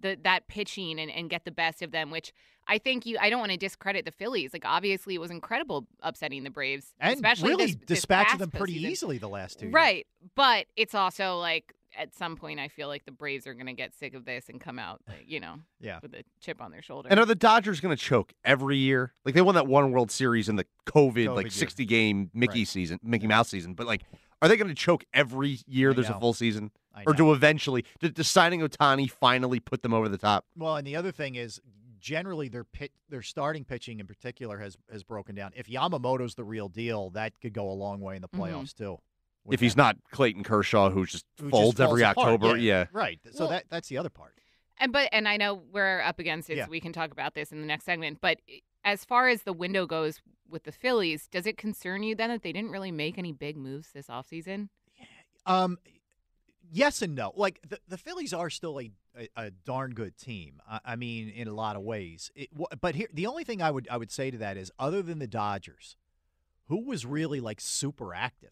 the 0.00 0.18
that 0.24 0.48
pitching 0.48 0.98
and, 0.98 1.08
and 1.10 1.30
get 1.30 1.44
the 1.44 1.52
best 1.52 1.80
of 1.80 1.92
them? 1.92 2.10
Which 2.10 2.32
I 2.66 2.78
think 2.78 3.06
you. 3.06 3.18
I 3.20 3.30
don't 3.30 3.38
want 3.38 3.52
to 3.52 3.56
discredit 3.58 4.04
the 4.04 4.10
Phillies. 4.10 4.52
Like 4.52 4.64
obviously, 4.66 5.14
it 5.14 5.20
was 5.20 5.30
incredible 5.30 5.86
upsetting 6.02 6.42
the 6.42 6.50
Braves, 6.50 6.92
and 6.98 7.14
especially 7.14 7.50
really 7.50 7.66
this, 7.66 7.74
this 7.76 7.86
dispatching 7.86 8.26
past 8.30 8.38
them 8.40 8.50
pretty 8.50 8.80
postseason. 8.80 8.90
easily 8.90 9.18
the 9.18 9.28
last 9.28 9.60
two. 9.60 9.66
years. 9.66 9.74
Right, 9.74 10.06
but 10.34 10.66
it's 10.76 10.94
also 10.94 11.38
like 11.38 11.72
at 11.96 12.14
some 12.14 12.36
point, 12.36 12.60
I 12.60 12.68
feel 12.68 12.88
like 12.88 13.04
the 13.04 13.12
Braves 13.12 13.46
are 13.46 13.54
going 13.54 13.66
to 13.66 13.72
get 13.72 13.94
sick 13.94 14.14
of 14.14 14.24
this 14.24 14.48
and 14.48 14.60
come 14.60 14.78
out, 14.78 15.00
like, 15.08 15.24
you 15.26 15.40
know, 15.40 15.56
Yeah. 15.80 15.98
with 16.02 16.14
a 16.14 16.24
chip 16.40 16.60
on 16.60 16.70
their 16.70 16.82
shoulder. 16.82 17.08
And 17.10 17.20
are 17.20 17.26
the 17.26 17.34
Dodgers 17.34 17.80
going 17.80 17.96
to 17.96 18.02
choke 18.02 18.32
every 18.44 18.76
year? 18.76 19.12
Like 19.24 19.34
they 19.34 19.40
won 19.42 19.54
that 19.54 19.66
one 19.66 19.90
World 19.92 20.10
Series 20.10 20.48
in 20.48 20.56
the 20.56 20.64
COVID, 20.86 21.26
COVID 21.26 21.34
like 21.34 21.44
year. 21.46 21.50
60 21.50 21.84
game 21.84 22.30
Mickey 22.34 22.60
Right. 22.60 22.68
season, 22.68 22.98
Mickey 23.02 23.26
Mouse 23.26 23.48
season. 23.48 23.74
But 23.74 23.86
like, 23.86 24.02
are 24.42 24.48
they 24.48 24.56
going 24.56 24.68
to 24.68 24.74
choke 24.74 25.04
every 25.14 25.58
year 25.66 25.90
I 25.90 25.94
there's 25.94 26.08
know. 26.10 26.16
a 26.16 26.20
full 26.20 26.34
season? 26.34 26.70
I 26.94 27.02
Or 27.06 27.12
know. 27.12 27.16
do 27.18 27.32
eventually, 27.32 27.84
does, 28.00 28.12
does 28.12 28.28
signing 28.28 28.60
Ohtani 28.60 29.10
finally 29.10 29.58
put 29.60 29.82
them 29.82 29.92
over 29.94 30.08
the 30.08 30.18
top? 30.18 30.44
Well, 30.56 30.76
and 30.76 30.86
the 30.86 30.96
other 30.96 31.10
thing 31.12 31.34
is, 31.34 31.60
generally 31.98 32.48
their 32.48 32.64
pit, 32.64 32.92
their 33.08 33.22
starting 33.22 33.64
pitching 33.64 33.98
in 33.98 34.06
particular 34.06 34.58
has 34.58 34.76
has 34.92 35.02
broken 35.02 35.34
down. 35.34 35.52
If 35.56 35.68
Yamamoto's 35.68 36.34
the 36.34 36.44
real 36.44 36.68
deal, 36.68 37.10
that 37.10 37.40
could 37.40 37.54
go 37.54 37.70
a 37.70 37.72
long 37.72 38.00
way 38.00 38.14
in 38.16 38.22
the 38.22 38.28
Mhm. 38.28 38.38
playoffs 38.40 38.74
too. 38.74 38.98
With 39.44 39.54
If 39.54 39.60
he's 39.60 39.76
not 39.76 39.96
Clayton 40.10 40.42
Kershaw, 40.44 40.90
who 40.90 41.04
just 41.06 41.24
Who 41.38 41.50
just 41.50 41.50
folds 41.50 41.80
every 41.80 42.02
apart. 42.02 42.18
October, 42.18 42.56
yeah. 42.56 42.86
right. 42.92 43.20
So 43.32 43.40
Well- 43.44 43.50
that 43.50 43.64
that's 43.70 43.88
the 43.88 43.98
other 43.98 44.10
part. 44.10 44.32
And 44.78 44.92
but 44.92 45.08
and 45.12 45.28
I 45.28 45.36
know 45.36 45.54
we're 45.72 46.00
up 46.00 46.18
against 46.18 46.50
it, 46.50 46.56
Yeah. 46.56 46.64
so 46.64 46.70
we 46.70 46.80
can 46.80 46.92
talk 46.92 47.12
about 47.12 47.34
this 47.34 47.52
in 47.52 47.60
the 47.60 47.66
next 47.66 47.84
segment. 47.84 48.20
But 48.20 48.40
as 48.84 49.04
far 49.04 49.28
as 49.28 49.42
the 49.42 49.52
window 49.52 49.86
goes 49.86 50.20
with 50.48 50.64
the 50.64 50.72
Phillies, 50.72 51.28
does 51.28 51.46
it 51.46 51.56
concern 51.56 52.02
you 52.02 52.14
then 52.16 52.28
that 52.30 52.42
they 52.42 52.52
didn't 52.52 52.70
really 52.70 52.90
make 52.92 53.16
any 53.16 53.30
big 53.32 53.56
moves 53.56 53.92
this 53.92 54.08
offseason? 54.08 54.68
Um, 55.46 55.78
yes 56.72 57.02
and 57.02 57.14
no. 57.14 57.32
Like 57.36 57.60
the, 57.68 57.78
the 57.88 57.96
Phillies 57.98 58.32
are 58.32 58.50
still 58.50 58.80
a, 58.80 58.90
a, 59.16 59.28
a 59.36 59.50
darn 59.50 59.92
good 59.92 60.16
team. 60.18 60.60
I, 60.68 60.80
I 60.84 60.96
mean, 60.96 61.28
in 61.28 61.46
a 61.48 61.52
lot 61.54 61.76
of 61.76 61.82
ways. 61.82 62.30
It, 62.34 62.48
wh- 62.58 62.74
but 62.80 62.94
here, 62.96 63.08
the 63.12 63.26
only 63.26 63.44
thing 63.44 63.62
I 63.62 63.70
would 63.70 63.86
I 63.90 63.96
would 63.96 64.10
say 64.10 64.30
to 64.32 64.38
that 64.38 64.56
is, 64.56 64.72
other 64.78 65.02
than 65.02 65.18
the 65.20 65.26
Dodgers, 65.28 65.96
who 66.66 66.84
was 66.84 67.06
really 67.06 67.40
like 67.40 67.60
super 67.60 68.12
active? 68.14 68.50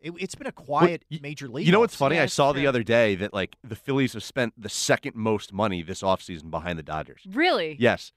It, 0.00 0.12
it's 0.18 0.34
been 0.34 0.46
a 0.46 0.52
quiet 0.52 1.04
y- 1.10 1.18
major 1.22 1.48
league. 1.48 1.66
You 1.66 1.72
know 1.72 1.80
what's 1.80 1.96
funny? 1.96 2.16
Yeah, 2.16 2.22
I 2.22 2.24
it's 2.24 2.34
saw 2.34 2.52
the 2.52 2.66
other 2.66 2.82
day 2.82 3.14
that 3.16 3.32
like 3.34 3.56
the 3.64 3.76
Phillies 3.76 4.12
have 4.12 4.22
spent 4.22 4.52
the 4.60 4.68
second 4.68 5.14
most 5.16 5.52
money 5.52 5.82
this 5.82 6.02
offseason 6.02 6.50
behind 6.50 6.78
the 6.78 6.82
Dodgers. 6.82 7.22
Really? 7.32 7.76
Yes. 7.78 8.12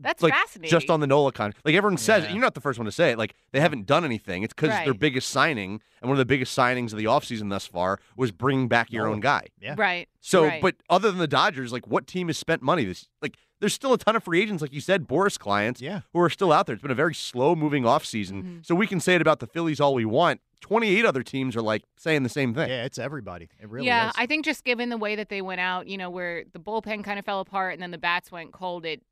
That's 0.00 0.22
like 0.24 0.34
fascinating. 0.34 0.70
just 0.70 0.90
on 0.90 0.98
the 1.00 1.06
Nola 1.06 1.30
contract. 1.32 1.64
Like 1.64 1.76
everyone 1.76 1.96
says, 1.96 2.24
Yeah. 2.24 2.32
you're 2.32 2.40
not 2.40 2.54
the 2.54 2.60
first 2.60 2.78
one 2.80 2.84
to 2.86 2.92
say 2.92 3.12
it. 3.12 3.18
Like 3.18 3.34
they 3.52 3.60
haven't 3.60 3.86
done 3.86 4.04
anything. 4.04 4.42
It's 4.42 4.52
because 4.52 4.70
their 4.84 4.92
biggest 4.92 5.28
signing 5.30 5.80
and 6.02 6.08
one 6.10 6.12
of 6.12 6.18
the 6.18 6.24
biggest 6.26 6.56
signings 6.56 6.92
of 6.92 6.98
the 6.98 7.04
offseason 7.04 7.48
thus 7.48 7.64
far 7.66 8.00
was 8.16 8.32
bringing 8.32 8.66
back 8.68 8.90
your 8.92 9.04
Nola. 9.04 9.14
own 9.14 9.20
guy. 9.20 9.46
Yeah. 9.60 9.76
Right. 9.78 10.08
So, 10.20 10.44
right. 10.46 10.60
but 10.60 10.74
other 10.90 11.10
than 11.10 11.20
the 11.20 11.28
Dodgers, 11.28 11.72
like 11.72 11.86
what 11.86 12.06
team 12.08 12.26
has 12.26 12.36
spent 12.36 12.60
money 12.60 12.84
this? 12.84 13.08
Like 13.22 13.36
there's 13.60 13.72
still 13.72 13.92
a 13.92 13.98
ton 13.98 14.16
of 14.16 14.24
free 14.24 14.42
agents, 14.42 14.60
like 14.60 14.72
you 14.74 14.80
said, 14.80 15.06
Boras 15.06 15.38
clients 15.38 15.80
Yeah. 15.80 16.00
who 16.12 16.18
are 16.20 16.28
still 16.28 16.52
out 16.52 16.66
there. 16.66 16.74
It's 16.74 16.82
been 16.82 16.90
a 16.90 16.94
very 16.96 17.14
slow 17.14 17.54
moving 17.54 17.84
offseason. 17.84 18.32
Mm-hmm. 18.42 18.58
So 18.62 18.74
we 18.74 18.88
can 18.88 18.98
say 19.00 19.14
it 19.14 19.20
about 19.22 19.38
the 19.38 19.46
Phillies 19.46 19.80
all 19.80 19.94
we 19.94 20.04
want. 20.04 20.40
28 20.64 21.04
other 21.04 21.22
teams 21.22 21.54
are 21.56 21.60
like 21.60 21.84
saying 21.98 22.22
the 22.22 22.28
same 22.30 22.54
thing. 22.54 22.70
Yeah, 22.70 22.84
it's 22.84 22.98
everybody. 22.98 23.50
It 23.60 23.68
really 23.68 23.86
yeah, 23.86 24.08
is. 24.08 24.14
I 24.16 24.24
think 24.24 24.46
just 24.46 24.64
given 24.64 24.88
the 24.88 24.96
way 24.96 25.14
that 25.14 25.28
they 25.28 25.42
went 25.42 25.60
out, 25.60 25.86
you 25.88 25.98
know, 25.98 26.08
where 26.08 26.44
the 26.54 26.58
bullpen 26.58 27.04
kind 27.04 27.18
of 27.18 27.26
fell 27.26 27.40
apart 27.40 27.74
and 27.74 27.82
then 27.82 27.90
the 27.90 27.98
bats 27.98 28.32
went 28.32 28.52
cold, 28.52 28.86
it. 28.86 29.02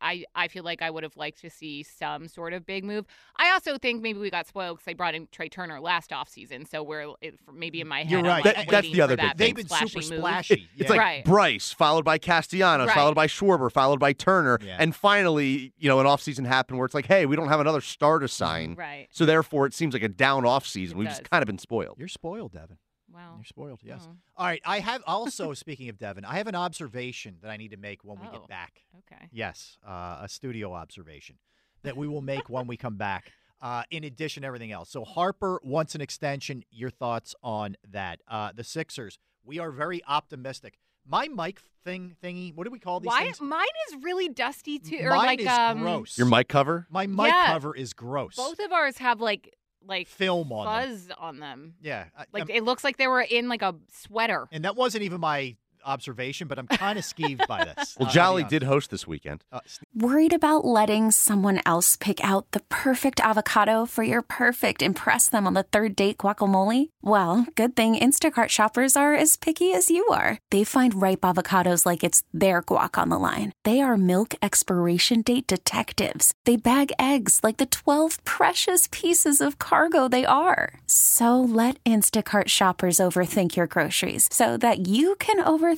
I, 0.00 0.24
I 0.34 0.48
feel 0.48 0.64
like 0.64 0.82
I 0.82 0.90
would 0.90 1.02
have 1.02 1.16
liked 1.16 1.40
to 1.40 1.50
see 1.50 1.82
some 1.82 2.28
sort 2.28 2.52
of 2.52 2.64
big 2.66 2.84
move. 2.84 3.06
I 3.36 3.50
also 3.50 3.78
think 3.78 4.02
maybe 4.02 4.18
we 4.18 4.30
got 4.30 4.46
spoiled 4.46 4.76
because 4.76 4.84
they 4.86 4.94
brought 4.94 5.14
in 5.14 5.28
Trea 5.32 5.48
Turner 5.48 5.80
last 5.80 6.10
offseason, 6.10 6.68
so 6.68 6.82
we're 6.82 7.14
it, 7.20 7.38
maybe 7.52 7.78
mm. 7.78 7.82
in 7.82 7.88
my 7.88 7.98
head. 8.02 8.10
You're 8.10 8.20
I'm, 8.20 8.26
right. 8.26 8.44
like, 8.44 8.56
That- 8.56 8.68
that's 8.70 8.90
the 8.90 9.00
other 9.00 9.16
that 9.16 9.36
big 9.36 9.56
thing. 9.56 9.56
They've 9.56 9.68
been 9.68 9.88
super 9.88 10.10
move. 10.14 10.18
splashy. 10.20 10.68
It's 10.76 10.84
yeah. 10.84 10.90
like 10.90 10.98
Right. 11.00 11.24
Bryce, 11.24 11.72
followed 11.72 12.04
by 12.04 12.18
Castellanos, 12.18 12.88
Right. 12.88 12.94
followed 12.94 13.14
by 13.14 13.26
Schwarber, 13.26 13.70
followed 13.70 13.98
by 14.00 14.12
Turner. 14.12 14.58
Yeah. 14.62 14.76
And 14.78 14.94
finally, 14.94 15.72
you 15.78 15.88
know, 15.88 15.98
an 16.00 16.06
offseason 16.06 16.46
happened 16.46 16.78
where 16.78 16.86
it's 16.86 16.94
like, 16.94 17.06
hey, 17.06 17.26
we 17.26 17.36
don't 17.36 17.48
have 17.48 17.60
another 17.60 17.80
star 17.80 18.18
to 18.18 18.28
sign. 18.28 18.74
Right. 18.74 19.08
So 19.10 19.26
therefore, 19.26 19.66
it 19.66 19.74
seems 19.74 19.94
like 19.94 20.02
a 20.02 20.08
down 20.08 20.44
offseason. 20.44 20.92
It 20.92 20.96
We've 20.96 21.08
does. 21.08 21.18
just 21.18 21.30
kind 21.30 21.42
of 21.42 21.46
been 21.46 21.58
spoiled. 21.58 21.96
You're 21.98 22.08
spoiled, 22.08 22.52
Devan. 22.52 22.76
Wow. 23.18 23.34
You're 23.36 23.44
spoiled. 23.44 23.80
Yes. 23.82 24.06
Oh. 24.08 24.14
All 24.36 24.46
right. 24.46 24.62
I 24.64 24.78
have 24.78 25.02
also 25.06 25.52
speaking 25.54 25.88
of 25.88 25.96
Devan, 25.98 26.24
I 26.24 26.36
have 26.38 26.46
an 26.46 26.54
observation 26.54 27.38
that 27.42 27.50
I 27.50 27.56
need 27.56 27.72
to 27.72 27.76
make 27.76 28.04
when 28.04 28.18
we 28.20 28.26
Oh. 28.28 28.32
get 28.32 28.48
back. 28.48 28.82
Okay. 28.98 29.26
Yes, 29.32 29.76
uh, 29.86 30.18
a 30.22 30.28
studio 30.28 30.72
observation 30.72 31.36
that 31.82 31.96
we 31.96 32.06
will 32.06 32.22
make 32.22 32.48
when 32.48 32.66
we 32.66 32.76
come 32.76 32.96
back. 33.08 33.32
Uh, 33.60 33.82
in 33.90 34.04
addition 34.04 34.42
to 34.42 34.46
everything 34.46 34.70
else, 34.70 34.88
so 34.88 35.04
Harper 35.04 35.60
wants 35.64 35.96
an 35.96 36.00
extension. 36.00 36.62
Your 36.70 36.90
thoughts 36.90 37.34
on 37.42 37.76
that? 37.90 38.20
Uh, 38.28 38.52
the 38.54 38.62
Sixers. 38.62 39.18
We 39.44 39.58
are 39.58 39.72
very 39.72 40.00
optimistic. 40.06 40.78
My 41.04 41.26
mic 41.26 41.60
thing 41.84 42.14
thingy. 42.22 42.54
What 42.54 42.64
do 42.66 42.70
we 42.70 42.78
call 42.78 43.00
these 43.00 43.08
Why 43.08 43.24
things? 43.24 43.40
mine 43.40 43.66
is 43.88 43.96
really 44.04 44.28
dusty 44.28 44.78
too, 44.78 45.00
or 45.02 45.08
Mine 45.16 45.26
like 45.26 45.40
is 45.40 45.48
um, 45.48 45.80
gross. 45.80 46.16
Your 46.16 46.28
mic 46.28 46.46
cover? 46.48 46.86
My 46.88 47.08
mic 47.08 47.32
Yeah. 47.32 47.46
cover 47.48 47.74
is 47.74 47.92
gross. 47.94 48.36
both 48.36 48.60
of 48.60 48.70
ours 48.70 48.98
have 48.98 49.20
like 49.20 49.52
like 49.86 50.08
Film 50.08 50.52
on 50.52 50.66
them. 50.66 50.90
fuzz 50.90 51.10
on 51.18 51.38
them. 51.40 51.74
Yeah. 51.80 52.06
I- 52.16 52.24
Like 52.32 52.42
I'm- 52.50 52.50
it 52.56 52.64
looks 52.64 52.84
like 52.84 52.96
they 52.96 53.06
were 53.08 53.20
in 53.22 53.48
like 53.48 53.62
a 53.62 53.74
sweater. 53.92 54.48
and 54.52 54.64
that 54.64 54.76
wasn't 54.76 55.04
even 55.04 55.20
my 55.20 55.56
observation, 55.88 56.46
but 56.46 56.58
I'm 56.58 56.66
kind 56.68 56.98
of 56.98 57.04
skeeved 57.04 57.46
by 57.48 57.64
this. 57.64 57.96
Well, 57.98 58.06
I'll 58.08 58.14
Jolly 58.14 58.44
did 58.44 58.62
host 58.62 58.90
this 58.90 59.06
weekend. 59.06 59.42
Uh, 59.50 59.60
Worried 59.94 60.32
about 60.32 60.64
letting 60.64 61.10
someone 61.10 61.60
else 61.66 61.96
pick 61.96 62.22
out 62.22 62.50
the 62.52 62.60
perfect 62.68 63.18
avocado 63.20 63.86
for 63.86 64.04
your 64.04 64.22
perfect 64.22 64.82
impress 64.82 65.28
them 65.28 65.46
on 65.46 65.54
the 65.54 65.62
third 65.64 65.96
date 65.96 66.18
guacamole? 66.18 66.90
Well, 67.02 67.46
good 67.56 67.74
thing 67.74 67.96
Instacart 67.96 68.50
shoppers 68.50 68.96
are 68.96 69.14
as 69.14 69.36
picky 69.36 69.72
as 69.72 69.90
you 69.90 70.06
are. 70.08 70.38
They 70.50 70.62
find 70.62 71.00
ripe 71.02 71.22
avocados 71.22 71.86
like 71.86 72.04
it's 72.04 72.22
their 72.32 72.62
guac 72.62 72.98
on 73.00 73.08
the 73.08 73.18
line. 73.18 73.52
They 73.64 73.80
are 73.80 73.96
milk 73.96 74.34
expiration 74.42 75.22
date 75.22 75.46
detectives. 75.46 76.32
They 76.44 76.56
bag 76.56 76.92
eggs 76.98 77.40
like 77.42 77.56
the 77.56 77.66
12 77.66 78.22
precious 78.24 78.88
pieces 78.92 79.40
of 79.40 79.58
cargo 79.58 80.08
they 80.08 80.26
are. 80.26 80.80
So 80.86 81.40
let 81.40 81.82
Instacart 81.84 82.48
shoppers 82.48 82.98
overthink 82.98 83.56
your 83.56 83.66
groceries 83.66 84.28
so 84.30 84.56
that 84.58 84.86
you 84.86 85.16
can 85.16 85.42
overthink 85.42 85.77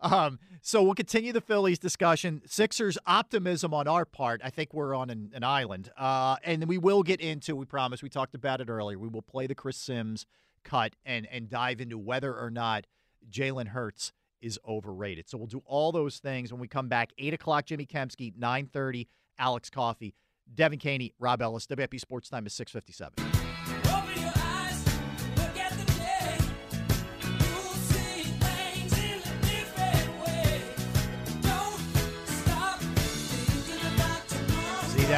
Um, 0.00 0.38
so 0.62 0.82
we'll 0.82 0.94
continue 0.94 1.32
the 1.32 1.40
Phillies 1.40 1.78
discussion. 1.78 2.42
Sixers 2.46 2.98
optimism 3.06 3.74
on 3.74 3.88
our 3.88 4.04
part. 4.04 4.40
I 4.44 4.50
think 4.50 4.74
we're 4.74 4.94
on 4.94 5.10
an, 5.10 5.30
an 5.34 5.44
island. 5.44 5.90
Uh, 5.96 6.36
and 6.44 6.66
we 6.66 6.78
will 6.78 7.02
get 7.02 7.20
into, 7.20 7.56
we 7.56 7.64
promise, 7.64 8.02
we 8.02 8.08
talked 8.08 8.34
about 8.34 8.60
it 8.60 8.68
earlier. 8.68 8.98
We 8.98 9.08
will 9.08 9.22
play 9.22 9.46
the 9.46 9.54
Chris 9.54 9.76
Sims 9.76 10.26
cut 10.64 10.94
and, 11.04 11.26
and 11.26 11.48
dive 11.48 11.80
into 11.80 11.98
whether 11.98 12.34
or 12.34 12.50
not 12.50 12.86
Jalen 13.30 13.68
Hurts 13.68 14.12
is 14.40 14.58
overrated. 14.66 15.28
So 15.28 15.38
we'll 15.38 15.46
do 15.46 15.62
all 15.66 15.92
those 15.92 16.18
things 16.18 16.52
when 16.52 16.60
we 16.60 16.68
come 16.68 16.88
back. 16.88 17.12
8 17.18 17.34
o'clock, 17.34 17.66
Jimmy 17.66 17.86
Kempski, 17.86 18.34
9.30, 18.36 19.06
Alex 19.38 19.70
Coffey, 19.70 20.14
Devan 20.54 20.80
Kaney, 20.80 21.12
Rob 21.18 21.42
Ellis. 21.42 21.66
WIP 21.68 22.00
Sports 22.00 22.28
Time 22.28 22.46
is 22.46 22.54
657. 22.54 23.39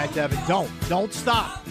That, 0.02 0.30
Devan. 0.30 0.48
Don't. 0.48 0.88
Don't 0.88 1.12
stop. 1.12 1.64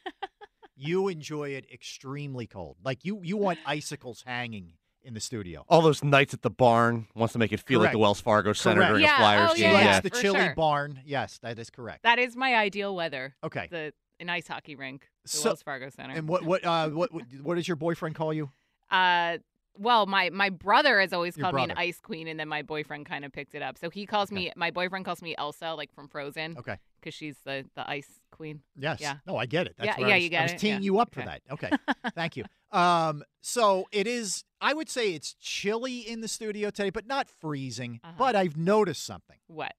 you 0.77 1.09
enjoy 1.09 1.51
it 1.51 1.67
extremely 1.73 2.47
cold. 2.47 2.77
Like 2.85 3.05
you, 3.05 3.21
you 3.23 3.37
want 3.37 3.59
icicles 3.67 4.23
hanging 4.27 4.73
in 5.03 5.15
the 5.15 5.21
studio. 5.21 5.65
All 5.69 5.83
those 5.83 6.03
nights 6.03 6.35
at 6.35 6.43
the 6.43 6.51
barn 6.51 7.07
wants 7.15 7.33
to 7.33 7.39
make 7.39 7.53
it 7.53 7.61
feel 7.61 7.79
like 7.79 7.87
Correct. 7.87 7.93
the 7.95 7.99
Wells 8.01 8.21
Fargo 8.21 8.53
Center 8.53 8.77
Correct. 8.81 8.91
during 8.91 9.05
Yeah, 9.05 9.15
a 9.15 9.19
Flyers 9.19 9.51
oh, 9.51 9.55
She 9.55 9.61
game. 9.63 9.73
yeah, 9.73 9.87
likes 9.93 10.01
the 10.01 10.11
for 10.11 10.21
chili 10.21 10.41
sure. 10.41 10.55
barn. 10.57 11.01
Yes, 11.05 11.39
that 11.43 11.59
is 11.59 11.71
correct. 11.71 12.03
That 12.03 12.19
is 12.19 12.35
my 12.37 12.55
ideal 12.57 12.95
weather. 12.95 13.35
okay. 13.45 13.69
The 13.71 13.93
an 14.19 14.31
ice 14.31 14.49
hockey 14.49 14.75
rink, 14.77 15.09
the 15.25 15.29
So- 15.29 15.51
Wells 15.51 15.63
Fargo 15.63 15.91
Center. 15.91 16.15
And 16.15 16.29
what 16.29 16.43
what 16.45 16.65
uh 16.65 16.89
what 16.91 17.13
what- 17.13 17.25
what 17.43 17.55
does 17.57 17.69
your 17.69 17.77
boyfriend 17.77 18.15
call 18.17 18.33
you? 18.33 18.51
Uh, 18.91 19.39
well, 19.79 20.07
my 20.07 20.31
my 20.31 20.51
brother 20.51 21.01
has 21.01 21.13
always 21.13 21.37
Your 21.37 21.45
called 21.45 21.57
me 21.57 21.65
an 21.65 21.73
ice 21.77 22.01
queen, 22.01 22.29
and 22.29 22.39
then 22.39 22.49
my 22.49 22.63
boyfriend 22.63 23.07
kind 23.07 23.25
of 23.25 23.33
picked 23.33 23.55
it 23.55 23.63
up. 23.63 23.79
So 23.79 23.91
he 23.91 24.07
calls 24.07 24.31
me. 24.33 24.53
My 24.57 24.71
boyfriend 24.71 25.05
calls 25.05 25.23
me 25.23 25.35
Elsa, 25.37 25.75
like 25.75 25.93
from 25.95 26.09
Frozen, 26.09 26.57
Okay. 26.59 26.77
because 27.01 27.15
she's 27.15 27.37
the 27.45 27.65
the 27.75 27.89
ice 27.89 28.21
queen. 28.31 28.61
Yes. 28.77 29.01
Yeah. 29.01 29.17
No, 29.27 29.37
I 29.37 29.47
get 29.47 29.67
it. 29.67 29.75
That's 29.79 29.87
Yeah, 29.89 30.01
where 30.01 30.09
yeah, 30.09 30.15
was, 30.17 30.25
you 30.31 30.39
I 30.39 30.43
was 30.43 30.53
it. 30.53 30.59
teeing 30.59 30.75
Yeah. 30.75 30.81
you 30.81 30.99
up 30.99 31.15
for 31.15 31.21
Okay. 31.23 31.29
that. 31.29 31.43
Okay. 31.53 31.71
Thank 32.15 32.37
you. 32.37 32.45
Um, 32.73 33.23
so 33.41 33.87
it 33.93 34.07
is. 34.07 34.45
I 34.61 34.73
would 34.75 34.89
say 34.89 35.13
it's 35.13 35.35
chilly 35.35 35.99
in 36.01 36.21
the 36.23 36.29
studio 36.29 36.71
today, 36.71 36.91
but 36.91 37.07
not 37.07 37.29
freezing. 37.29 38.01
Uh-huh. 38.03 38.15
But 38.19 38.37
I've 38.37 38.57
noticed 38.57 39.05
something. 39.05 39.39
What? 39.47 39.75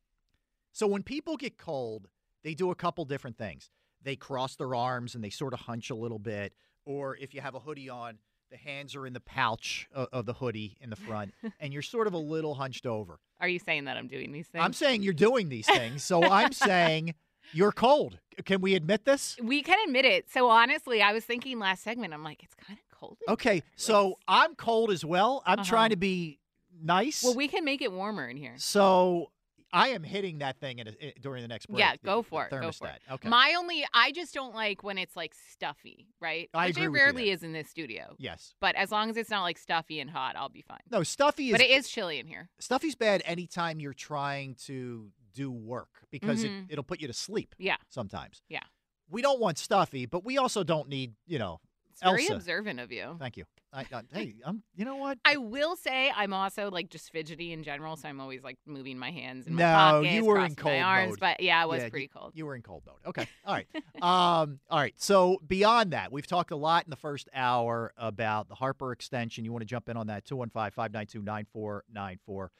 So 0.71 0.85
when 0.87 1.03
people 1.03 1.37
get 1.37 1.57
cold, 1.57 2.07
they 2.43 2.53
do 2.53 2.69
a 2.69 2.75
couple 2.75 3.03
different 3.05 3.37
things. 3.37 3.69
They 4.03 4.15
cross 4.15 4.55
their 4.55 4.75
arms 4.75 5.15
and 5.15 5.23
they 5.23 5.31
sort 5.31 5.53
of 5.53 5.61
hunch 5.61 5.89
a 5.89 5.95
little 5.95 6.19
bit, 6.19 6.53
or 6.85 7.17
if 7.17 7.33
you 7.33 7.41
have 7.41 7.55
a 7.55 7.59
hoodie 7.59 7.89
on, 7.89 8.19
the 8.49 8.57
hands 8.57 8.95
are 8.95 9.05
in 9.05 9.13
the 9.13 9.19
pouch 9.19 9.87
of, 9.93 10.07
of 10.13 10.25
the 10.25 10.33
hoodie 10.33 10.77
in 10.81 10.89
the 10.89 10.95
front, 10.95 11.33
and 11.59 11.73
you're 11.73 11.81
sort 11.81 12.07
of 12.07 12.13
a 12.13 12.17
little 12.17 12.55
hunched 12.55 12.85
over. 12.85 13.19
Are 13.39 13.47
you 13.47 13.59
saying 13.59 13.85
that 13.85 13.97
I'm 13.97 14.07
doing 14.07 14.31
these 14.31 14.47
things? 14.47 14.63
I'm 14.63 14.73
saying 14.73 15.03
you're 15.03 15.13
doing 15.13 15.49
these 15.49 15.67
things, 15.67 16.03
so 16.03 16.23
I'm 16.23 16.51
saying 16.53 17.13
you're 17.53 17.71
cold. 17.71 18.19
Can 18.45 18.61
we 18.61 18.75
admit 18.75 19.05
this? 19.05 19.37
we 19.41 19.61
can 19.63 19.77
admit 19.87 20.05
it. 20.05 20.29
So 20.29 20.49
honestly, 20.49 21.01
I 21.01 21.13
was 21.13 21.23
thinking 21.25 21.59
last 21.59 21.83
segment. 21.83 22.13
I'm 22.13 22.23
like, 22.23 22.43
it's 22.43 22.53
kind 22.55 22.77
of 22.79 22.97
cold. 22.97 23.17
in 23.27 23.33
Okay, 23.33 23.63
so 23.75 24.17
I'm 24.27 24.55
cold 24.55 24.91
as 24.91 25.03
well. 25.05 25.43
I'm 25.45 25.59
Uh-huh. 25.59 25.69
trying 25.69 25.89
to 25.91 25.95
be 25.97 26.39
nice. 26.81 27.23
well, 27.23 27.35
we 27.35 27.47
can 27.47 27.63
make 27.65 27.81
it 27.81 27.91
warmer 27.91 28.27
in 28.27 28.37
here. 28.37 28.53
so 28.57 29.31
I 29.73 29.89
am 29.89 30.03
hitting 30.03 30.39
that 30.39 30.59
thing 30.59 30.79
in 30.79 30.87
a, 30.87 30.91
i- 30.91 31.13
during 31.21 31.41
the 31.41 31.47
next 31.47 31.65
break. 31.67 31.79
Yeah, 31.79 31.93
the- 31.93 32.05
go 32.05 32.21
the 32.21 32.27
for 32.29 32.45
it. 32.45 32.51
Go 32.51 32.71
for 32.71 32.85
thermostat. 32.87 32.95
it. 32.95 33.01
Okay. 33.11 33.29
My 33.29 33.53
only, 33.57 33.85
I 33.93 34.11
just 34.11 34.33
don't 34.33 34.55
like 34.55 34.83
when 34.83 34.97
it's 34.97 35.15
like 35.15 35.33
stuffy, 35.51 36.07
right? 36.21 36.49
I 36.53 36.67
Which 36.67 36.77
agree 36.77 36.85
it 36.85 36.89
rarely 37.03 37.29
is 37.31 37.43
in 37.43 37.51
this 37.53 37.69
studio. 37.69 38.15
yes. 38.17 38.53
But 38.61 38.75
as 38.75 38.91
long 38.91 39.09
as 39.09 39.17
it's 39.17 39.29
not 39.29 39.41
like 39.43 39.57
stuffy 39.57 39.99
and 39.99 40.09
hot, 40.09 40.35
I'll 40.35 40.49
be 40.49 40.61
fine. 40.61 40.79
No, 40.89 41.03
stuffy 41.03 41.47
is 41.47 41.51
But 41.51 41.61
it 41.61 41.71
is 41.71 41.89
chilly 41.89 42.19
in 42.19 42.27
here. 42.27 42.49
stuffy's 42.59 42.95
bad 42.95 43.21
anytime 43.25 43.79
you're 43.79 43.93
trying 43.93 44.55
to 44.65 45.11
do 45.33 45.51
work 45.51 45.89
because 46.11 46.43
Mhm. 46.43 46.63
it, 46.63 46.71
it'll 46.73 46.83
put 46.83 46.99
you 47.01 47.07
to 47.07 47.13
sleep 47.13 47.53
Yeah. 47.59 47.75
sometimes. 47.89 48.41
Yeah. 48.49 48.63
We 49.09 49.21
don't 49.21 49.39
want 49.39 49.57
stuffy, 49.57 50.05
but 50.05 50.23
we 50.25 50.37
also 50.37 50.63
don't 50.63 50.89
need, 50.89 51.13
you 51.25 51.39
know, 51.39 51.59
It's 52.01 52.03
very 52.03 52.27
observant 52.27 52.79
of 52.79 52.91
you. 52.91 53.15
thank 53.19 53.37
you. 53.37 53.45
I, 53.73 53.81
I, 53.81 54.01
hey, 54.13 54.35
I'm, 54.45 54.63
you 54.75 54.85
know 54.85 54.95
what? 54.95 55.17
I 55.25 55.37
will 55.37 55.75
say 55.75 56.11
I'm 56.15 56.31
also 56.31 56.69
like 56.71 56.89
just 56.89 57.11
fidgety 57.11 57.51
in 57.53 57.63
general, 57.63 57.95
so 57.95 58.07
I'm 58.07 58.21
always 58.21 58.43
like 58.43 58.57
moving 58.65 58.97
my 58.97 59.11
hands 59.11 59.45
in 59.47 59.55
my 59.55 59.61
No, 59.63 59.67
pockets, 59.73 60.13
you 60.13 60.25
were 60.25 60.37
in 60.37 60.55
crossing 60.55 60.63
my 60.63 60.71
cold 60.71 60.83
arms, 60.83 61.09
mode. 61.09 61.19
But 61.19 61.39
yeah, 61.41 61.63
it 61.63 61.67
was 61.67 61.83
Yeah, 61.83 61.89
pretty 61.89 62.03
you, 62.03 62.09
cold. 62.09 62.31
You 62.35 62.45
were 62.45 62.55
in 62.55 62.61
cold 62.61 62.83
mode. 62.85 62.95
Okay. 63.05 63.27
All 63.45 63.53
right. 63.53 63.67
um, 64.01 64.59
all 64.69 64.79
right. 64.79 64.93
So 64.97 65.37
beyond 65.45 65.91
that, 65.91 66.11
we've 66.11 66.27
talked 66.27 66.51
a 66.51 66.55
lot 66.55 66.85
in 66.85 66.89
the 66.91 66.95
first 66.95 67.29
hour 67.33 67.91
about 67.97 68.47
the 68.47 68.55
Harper 68.55 68.91
extension. 68.91 69.43
You 69.43 69.51
want 69.51 69.63
to 69.63 69.67
jump 69.67 69.89
in 69.89 69.97
on 69.97 70.07
that? 70.07 70.23
215 70.25 70.71
592 70.71 71.21
9494. 71.23 72.51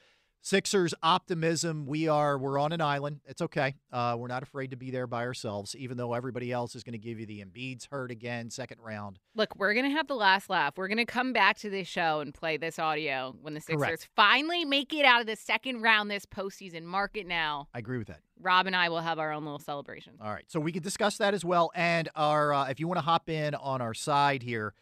Sixers 0.42 0.94
optimism. 1.04 1.86
We 1.86 2.08
are 2.08 2.38
we're 2.38 2.58
on 2.58 2.72
an 2.72 2.80
island. 2.80 3.20
It's 3.26 3.42
okay. 3.42 3.76
Uh, 3.92 4.16
we're 4.18 4.28
not 4.28 4.44
afraid 4.44 4.72
to 4.72 4.78
be 4.78 4.92
there 4.92 5.06
by 5.06 5.26
ourselves, 5.26 5.76
even 5.76 5.98
though 5.98 6.14
everybody 6.14 6.54
else 6.54 6.74
is 6.74 6.84
going 6.84 6.94
to 6.94 7.00
give 7.00 7.20
you 7.20 7.26
the 7.26 7.44
Embiid's 7.44 7.86
hurt 7.92 8.12
again, 8.12 8.50
second 8.50 8.80
round. 8.82 9.20
Look, 9.36 9.58
we're 9.58 9.74
gonna 9.74 9.90
have 9.90 10.08
the 10.08 10.16
last 10.16 10.50
laugh. 10.50 10.78
We're 10.78 10.88
gonna 10.88 11.06
come 11.06 11.34
back 11.34 11.58
to 11.60 11.70
this 11.70 11.88
show 11.88 12.22
and 12.22 12.34
play 12.34 12.56
this 12.56 12.80
audio 12.80 13.36
when 13.42 13.56
the 13.56 13.60
Sixers 13.60 13.86
Correct. 13.86 14.10
finally 14.16 14.64
make 14.64 14.94
it 14.94 15.06
out 15.06 15.20
of 15.20 15.28
the 15.28 15.36
second 15.36 15.82
round 15.82 16.10
this 16.10 16.26
postseason. 16.26 16.84
Mark 16.84 17.18
it 17.18 17.28
now. 17.28 17.68
I 17.74 17.80
agree 17.80 17.98
with 17.98 18.08
that. 18.08 18.22
Rob 18.40 18.68
and 18.68 18.76
I 18.76 18.90
will 18.90 19.02
have 19.02 19.20
our 19.20 19.34
own 19.34 19.44
little 19.44 19.60
celebration. 19.60 20.14
All 20.22 20.32
right, 20.32 20.46
so 20.48 20.60
we 20.60 20.72
can 20.72 20.84
discuss 20.84 21.18
that 21.18 21.34
as 21.34 21.44
well. 21.44 21.72
And 21.76 22.08
our, 22.16 22.54
uh, 22.54 22.70
if 22.70 22.80
you 22.80 22.88
want 22.88 23.00
to 23.00 23.04
hop 23.04 23.30
in 23.30 23.54
on 23.56 23.82
our 23.82 23.94
side 23.94 24.44
here, 24.44 24.74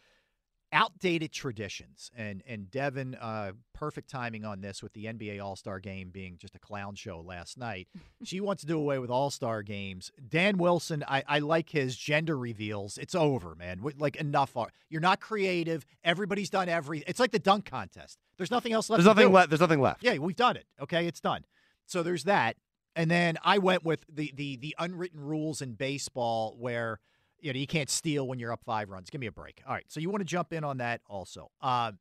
outdated 0.76 1.32
traditions. 1.32 2.10
And 2.14 2.42
and 2.46 2.66
Devan, 2.70 3.16
uh, 3.20 3.52
perfect 3.72 4.10
timing 4.10 4.44
on 4.44 4.60
this 4.60 4.82
with 4.82 4.92
the 4.92 5.06
NBA 5.06 5.42
All 5.42 5.56
Star 5.56 5.80
Game 5.80 6.10
being 6.10 6.36
just 6.38 6.54
a 6.54 6.58
clown 6.58 6.94
show 6.94 7.20
last 7.20 7.56
night. 7.58 7.88
she 8.24 8.40
wants 8.40 8.60
to 8.60 8.66
do 8.66 8.78
away 8.78 8.98
with 8.98 9.10
All 9.10 9.30
Star 9.30 9.62
games. 9.62 10.12
Dan 10.28 10.58
Wilson, 10.58 11.02
I, 11.08 11.24
I 11.26 11.38
like 11.38 11.70
his 11.70 11.96
gender 11.96 12.36
reveals. 12.36 12.98
It's 12.98 13.14
over, 13.14 13.54
man. 13.54 13.78
Wi- 13.78 13.96
Like 13.98 14.16
enough. 14.16 14.56
Are, 14.56 14.68
you're 14.90 15.00
not 15.00 15.18
creative. 15.20 15.86
Everybody's 16.04 16.50
done 16.50 16.68
every. 16.68 17.02
It's 17.06 17.18
like 17.18 17.32
the 17.32 17.38
dunk 17.38 17.64
contest. 17.64 18.18
There's 18.36 18.50
nothing 18.50 18.72
else 18.74 18.90
left. 18.90 18.98
There's 18.98 19.06
nothing 19.16 19.32
left. 19.32 19.48
There's 19.48 19.60
nothing 19.60 19.80
left. 19.80 20.04
Yeah, 20.04 20.18
we've 20.18 20.36
done 20.36 20.56
it. 20.56 20.66
Okay, 20.80 21.06
it's 21.06 21.20
done. 21.20 21.44
So 21.86 22.02
there's 22.02 22.24
that. 22.24 22.56
And 22.94 23.10
then 23.10 23.38
I 23.42 23.58
went 23.58 23.82
with 23.84 24.04
the 24.12 24.30
the 24.36 24.56
the 24.56 24.74
unwritten 24.78 25.20
rules 25.20 25.62
in 25.62 25.72
baseball 25.72 26.54
where 26.58 27.00
you 27.40 27.52
know 27.52 27.58
you 27.58 27.66
can't 27.66 27.90
steal 27.90 28.26
when 28.26 28.38
you're 28.38 28.52
up 28.52 28.62
five 28.64 28.90
runs. 28.90 29.10
Give 29.10 29.20
me 29.20 29.26
a 29.26 29.32
break. 29.32 29.62
All 29.66 29.74
right. 29.74 29.84
So 29.88 30.00
you 30.00 30.10
want 30.10 30.20
to 30.20 30.26
jump 30.26 30.52
in 30.52 30.64
on 30.64 30.78
that 30.78 31.00
also. 31.08 31.50
Um, 31.60 31.98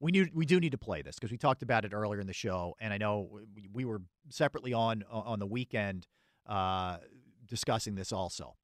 we 0.00 0.12
knew 0.12 0.28
we 0.34 0.44
do 0.44 0.60
need 0.60 0.72
to 0.72 0.78
play 0.78 1.02
this 1.02 1.16
because 1.16 1.30
we 1.30 1.38
talked 1.38 1.62
about 1.62 1.84
it 1.84 1.92
earlier 1.94 2.20
in 2.20 2.26
the 2.26 2.34
show, 2.34 2.74
and 2.80 2.92
I 2.92 2.98
know 2.98 3.28
we, 3.54 3.68
we 3.72 3.84
were 3.84 4.02
separately 4.28 4.72
on 4.72 5.04
on 5.10 5.38
the 5.38 5.46
weekend 5.46 6.06
uh, 6.46 6.98
discussing 7.46 7.94
this 7.94 8.12
also. 8.12 8.54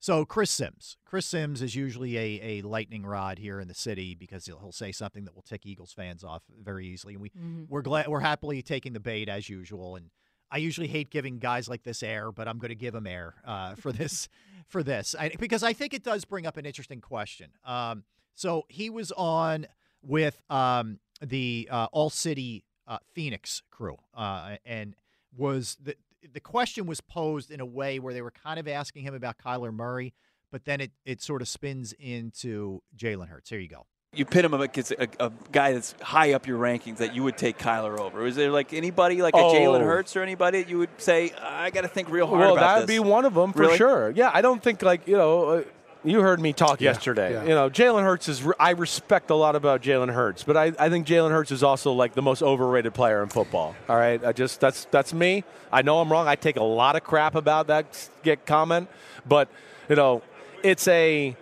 So 0.00 0.26
Chris 0.26 0.50
Sims, 0.50 0.98
Chris 1.06 1.24
Sims 1.24 1.62
is 1.62 1.74
usually 1.74 2.18
a, 2.18 2.40
a 2.42 2.62
lightning 2.62 3.06
rod 3.06 3.38
here 3.38 3.58
in 3.58 3.68
the 3.68 3.74
city 3.74 4.14
because 4.14 4.44
he'll, 4.44 4.58
he'll 4.58 4.70
say 4.70 4.92
something 4.92 5.24
that 5.24 5.34
will 5.34 5.40
tick 5.40 5.64
Eagles 5.64 5.94
fans 5.94 6.22
off 6.22 6.42
very 6.62 6.86
easily, 6.86 7.14
and 7.14 7.22
we 7.22 7.32
we're 7.70 7.80
glad 7.80 8.08
we're 8.08 8.20
happily 8.20 8.60
taking 8.60 8.92
the 8.92 9.00
bait 9.00 9.30
as 9.30 9.48
usual. 9.48 9.96
And 9.96 10.10
I 10.54 10.58
usually 10.58 10.86
hate 10.86 11.10
giving 11.10 11.40
guys 11.40 11.68
like 11.68 11.82
this 11.82 12.00
air, 12.00 12.30
but 12.30 12.46
I'm 12.46 12.58
going 12.58 12.68
to 12.68 12.76
give 12.76 12.94
him 12.94 13.08
air 13.08 13.34
uh, 13.44 13.74
for 13.74 13.90
this 13.90 14.28
for 14.68 14.84
this 14.84 15.16
I, 15.18 15.30
because 15.40 15.64
I 15.64 15.72
think 15.72 15.92
it 15.92 16.04
does 16.04 16.24
bring 16.24 16.46
up 16.46 16.56
an 16.56 16.64
interesting 16.64 17.00
question. 17.00 17.50
Um, 17.64 18.04
so 18.34 18.64
he 18.68 18.88
was 18.88 19.10
on 19.12 19.66
with 20.00 20.40
um, 20.48 21.00
the 21.20 21.68
uh, 21.72 21.88
All 21.90 22.08
City 22.08 22.64
uh, 22.86 22.98
Phoenix 23.14 23.62
crew, 23.72 23.96
uh, 24.14 24.56
and 24.64 24.94
was 25.36 25.76
the 25.82 25.96
the 26.32 26.40
question 26.40 26.86
was 26.86 27.00
posed 27.00 27.50
in 27.50 27.58
a 27.58 27.66
way 27.66 27.98
where 27.98 28.14
they 28.14 28.22
were 28.22 28.30
kind 28.30 28.60
of 28.60 28.68
asking 28.68 29.02
him 29.02 29.14
about 29.14 29.38
Kyler 29.38 29.74
Murray, 29.74 30.14
but 30.52 30.66
then 30.66 30.80
it 30.80 30.92
it 31.04 31.20
sort 31.20 31.42
of 31.42 31.48
spins 31.48 31.92
into 31.98 32.80
Jalen 32.96 33.26
Hurts. 33.26 33.50
Here 33.50 33.58
you 33.58 33.68
go. 33.68 33.86
You 34.18 34.24
pit 34.24 34.44
him 34.44 34.54
against 34.54 34.92
a, 34.92 35.08
a, 35.18 35.32
guy 35.52 35.72
that's 35.72 35.94
high 36.00 36.32
up 36.32 36.46
your 36.46 36.58
rankings 36.58 36.98
that 36.98 37.14
you 37.14 37.22
would 37.22 37.36
take 37.36 37.58
Kyler 37.58 37.98
over. 37.98 38.26
Is 38.26 38.36
there 38.36 38.50
like 38.50 38.72
anybody 38.72 39.22
like 39.22 39.34
a 39.34 39.38
Oh. 39.38 39.52
Jalen 39.52 39.82
Hurts 39.82 40.16
or 40.16 40.22
anybody 40.22 40.62
that 40.62 40.70
you 40.70 40.78
would 40.78 40.90
say 40.98 41.32
I 41.40 41.70
got 41.70 41.82
to 41.82 41.88
think 41.88 42.10
real 42.10 42.26
hard 42.26 42.40
well, 42.40 42.56
about 42.56 42.74
that'd 42.74 42.88
this"? 42.88 42.96
be 42.96 42.98
one 43.00 43.24
of 43.24 43.34
them 43.34 43.52
for 43.52 43.60
Really? 43.60 43.76
sure. 43.76 44.10
Yeah, 44.10 44.30
I 44.32 44.40
don't 44.42 44.62
think 44.62 44.82
like 44.82 45.06
you 45.06 45.16
know. 45.16 45.44
Uh, 45.48 45.62
you 46.06 46.20
heard 46.20 46.38
me 46.38 46.52
talk 46.52 46.82
yesterday. 46.82 47.32
yeah. 47.32 47.42
You 47.44 47.48
know, 47.50 47.70
Jalen 47.70 48.02
Hurts 48.02 48.28
is. 48.28 48.46
I 48.60 48.72
respect 48.72 49.30
a 49.30 49.34
lot 49.34 49.56
about 49.56 49.80
Jalen 49.80 50.12
Hurts, 50.12 50.42
but 50.42 50.54
I, 50.56 50.72
I 50.78 50.90
think 50.90 51.06
Jalen 51.06 51.30
Hurts 51.30 51.50
is 51.50 51.62
also 51.62 51.92
like 51.92 52.12
the 52.12 52.20
most 52.20 52.42
overrated 52.42 52.92
player 52.92 53.22
in 53.22 53.30
football. 53.30 53.74
All 53.88 53.96
right, 53.96 54.22
I 54.22 54.32
just 54.32 54.60
that's 54.60 54.84
that's 54.90 55.14
me. 55.14 55.44
I 55.72 55.80
know 55.80 56.00
I'm 56.00 56.12
wrong. 56.12 56.28
I 56.28 56.36
take 56.36 56.56
a 56.56 56.62
lot 56.62 56.94
of 56.96 57.04
crap 57.04 57.34
about 57.34 57.68
that 57.68 58.10
get 58.22 58.44
comment, 58.44 58.88
but 59.26 59.48
you 59.88 59.96
know, 59.96 60.22
it's 60.62 60.86
a, 60.88 61.34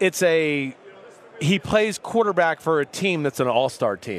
it's 0.00 0.22
a. 0.22 0.74
He 1.40 1.58
plays 1.58 1.98
quarterback 1.98 2.60
for 2.60 2.80
a 2.80 2.86
team 2.86 3.22
that's 3.22 3.40
an 3.40 3.46
all-star 3.48 3.96
team. 3.96 4.18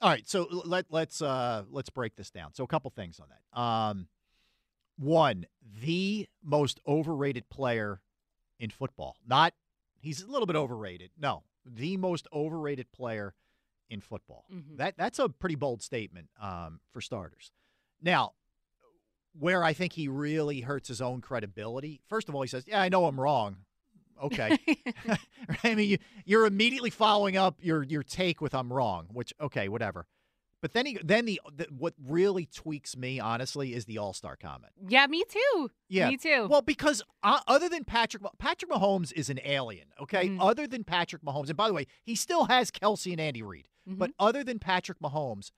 All 0.00 0.10
right, 0.10 0.28
so 0.28 0.46
l- 0.52 0.62
let 0.66 0.86
let's 0.90 1.22
uh 1.22 1.62
let's 1.70 1.88
break 1.88 2.14
this 2.16 2.30
down. 2.30 2.52
So 2.52 2.62
a 2.64 2.66
couple 2.66 2.90
things 2.90 3.20
on 3.20 3.26
that. 3.30 3.58
Um, 3.58 4.08
one, 4.98 5.46
the 5.82 6.28
most 6.42 6.78
overrated 6.86 7.48
player 7.48 8.00
in 8.58 8.70
football. 8.70 9.16
Not 9.26 9.54
he's 10.00 10.22
a 10.22 10.26
little 10.26 10.46
bit 10.46 10.56
overrated. 10.56 11.10
No, 11.18 11.44
the 11.64 11.96
most 11.96 12.26
overrated 12.32 12.92
player 12.92 13.34
in 13.88 14.00
football. 14.00 14.44
Mhm. 14.52 14.76
That 14.76 14.96
that's 14.98 15.18
a 15.18 15.28
pretty 15.30 15.54
bold 15.54 15.80
statement 15.80 16.28
um, 16.40 16.80
for 16.92 17.00
starters. 17.00 17.50
Now, 18.02 18.32
where 19.38 19.64
I 19.64 19.72
think 19.72 19.94
he 19.94 20.08
really 20.08 20.60
hurts 20.60 20.88
his 20.88 21.00
own 21.00 21.22
credibility. 21.22 22.02
First 22.08 22.28
of 22.28 22.34
all, 22.34 22.42
he 22.42 22.48
says, 22.48 22.64
"Yeah, 22.66 22.80
I 22.82 22.90
know 22.90 23.06
I'm 23.06 23.18
wrong." 23.18 23.64
Okay, 24.22 24.56
I 25.64 25.74
mean, 25.74 25.88
you, 25.90 25.98
you're 26.24 26.46
immediately 26.46 26.90
following 26.90 27.36
up 27.36 27.58
your 27.60 27.82
your 27.82 28.02
take 28.02 28.40
with 28.40 28.54
"I'm 28.54 28.72
wrong," 28.72 29.08
which 29.12 29.32
okay, 29.40 29.68
whatever. 29.68 30.06
But 30.60 30.72
then 30.72 30.86
he 30.86 30.98
then 31.04 31.26
the, 31.26 31.40
the 31.54 31.66
what 31.76 31.92
really 32.02 32.46
tweaks 32.46 32.96
me 32.96 33.20
honestly 33.20 33.74
is 33.74 33.84
the 33.84 33.98
All 33.98 34.14
Star 34.14 34.34
comment. 34.36 34.72
Yeah, 34.88 35.06
me 35.08 35.22
too. 35.28 35.70
Yeah, 35.90 36.08
Me 36.08 36.16
too. 36.16 36.46
Well, 36.48 36.62
because 36.62 37.02
uh, 37.22 37.40
other 37.46 37.68
than 37.68 37.84
Patrick, 37.84 38.22
Patrick 38.38 38.70
Mahomes 38.70 39.12
is 39.12 39.28
an 39.28 39.40
alien. 39.44 39.88
Okay, 40.00 40.28
Mhm. 40.30 40.38
other 40.40 40.66
than 40.66 40.82
Patrick 40.84 41.22
Mahomes, 41.22 41.48
and 41.48 41.56
by 41.56 41.68
the 41.68 41.74
way, 41.74 41.86
he 42.02 42.14
still 42.14 42.44
has 42.46 42.70
Kelce 42.70 43.12
and 43.12 43.20
Andy 43.20 43.42
Reid. 43.42 43.68
But 43.86 44.10
Mm-hmm. 44.12 44.26
other 44.26 44.42
than 44.42 44.58
Patrick 44.58 44.98
Mahomes, 45.00 45.50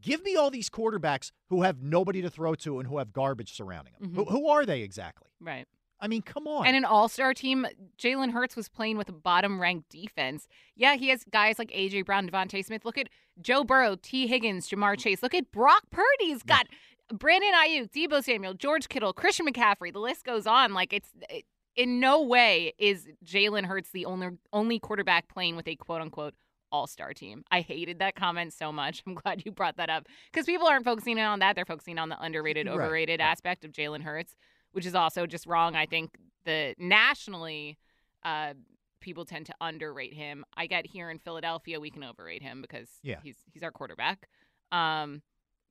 give 0.00 0.22
me 0.24 0.34
all 0.36 0.50
these 0.50 0.70
quarterbacks 0.70 1.32
who 1.50 1.60
have 1.60 1.82
nobody 1.82 2.22
to 2.22 2.30
throw 2.30 2.54
to 2.54 2.78
and 2.78 2.88
who 2.88 2.96
have 2.96 3.12
garbage 3.12 3.52
surrounding 3.52 3.92
them. 4.00 4.14
Who, 4.14 4.24
Mhm. 4.24 4.30
who 4.30 4.48
are 4.48 4.64
they 4.64 4.80
exactly? 4.80 5.28
right. 5.40 5.66
I 6.00 6.08
mean, 6.08 6.22
come 6.22 6.46
on. 6.46 6.66
And 6.66 6.76
an 6.76 6.84
all 6.84 7.08
star 7.08 7.34
team, 7.34 7.66
Jalen 7.98 8.32
Hurts 8.32 8.56
was 8.56 8.68
playing 8.68 8.96
with 8.96 9.08
a 9.08 9.12
bottom 9.12 9.60
ranked 9.60 9.90
defense. 9.90 10.48
Yeah, 10.74 10.96
he 10.96 11.08
has 11.08 11.24
guys 11.24 11.58
like 11.58 11.70
A.J. 11.72 12.02
Brown, 12.02 12.28
DeVonta 12.28 12.64
Smith. 12.64 12.84
Look 12.84 12.98
at 12.98 13.08
Joe 13.40 13.64
Burrow, 13.64 13.96
Tee 14.00 14.26
Higgins, 14.26 14.68
Ja'Marr 14.68 14.96
mm. 14.96 15.00
Chase. 15.00 15.22
Look 15.22 15.34
at 15.34 15.52
Brock 15.52 15.82
Purdy. 15.90 16.06
He's 16.26 16.42
got 16.42 16.66
Brandon 17.12 17.52
Aiyuk, 17.52 17.90
Deebo 17.90 18.24
Samuel, 18.24 18.54
George 18.54 18.88
Kittle, 18.88 19.12
Christian 19.12 19.46
McCaffrey. 19.46 19.92
The 19.92 20.00
list 20.00 20.24
goes 20.24 20.46
on. 20.46 20.72
Like, 20.72 20.92
it's 20.92 21.10
it, 21.28 21.44
in 21.76 22.00
no 22.00 22.22
way 22.22 22.72
is 22.78 23.08
Jalen 23.24 23.64
Hurts 23.64 23.90
the 23.90 24.06
only, 24.06 24.30
only 24.52 24.78
quarterback 24.78 25.28
playing 25.28 25.56
with 25.56 25.68
a 25.68 25.76
quote 25.76 26.00
unquote 26.00 26.34
all 26.72 26.86
star 26.86 27.12
team. 27.12 27.44
I 27.50 27.60
hated 27.60 27.98
that 27.98 28.14
comment 28.14 28.52
so 28.52 28.72
much. 28.72 29.02
I'm 29.06 29.14
glad 29.14 29.42
you 29.44 29.52
brought 29.52 29.76
that 29.76 29.90
up 29.90 30.06
because 30.32 30.46
people 30.46 30.66
aren't 30.66 30.84
focusing 30.84 31.18
on 31.20 31.40
that. 31.40 31.56
They're 31.56 31.64
focusing 31.64 31.98
on 31.98 32.08
the 32.08 32.20
underrated, 32.20 32.68
overrated 32.68 33.20
right. 33.20 33.26
aspect 33.26 33.64
of 33.64 33.72
Jalen 33.72 34.02
Hurts, 34.02 34.36
which 34.72 34.86
is 34.86 34.94
also 34.94 35.26
just 35.26 35.46
wrong. 35.46 35.76
I 35.76 35.86
think 35.86 36.10
the 36.44 36.74
nationally, 36.78 37.78
uh, 38.24 38.54
people 39.00 39.24
tend 39.24 39.46
to 39.46 39.54
underrate 39.60 40.12
him. 40.14 40.44
I 40.56 40.66
get 40.66 40.86
here 40.86 41.10
in 41.10 41.18
Philadelphia, 41.18 41.80
we 41.80 41.90
can 41.90 42.04
overrate 42.04 42.42
him 42.42 42.60
because 42.62 42.88
Yeah. 43.02 43.20
he's 43.22 43.36
he's 43.52 43.62
our 43.62 43.70
quarterback. 43.70 44.28
Um, 44.72 45.22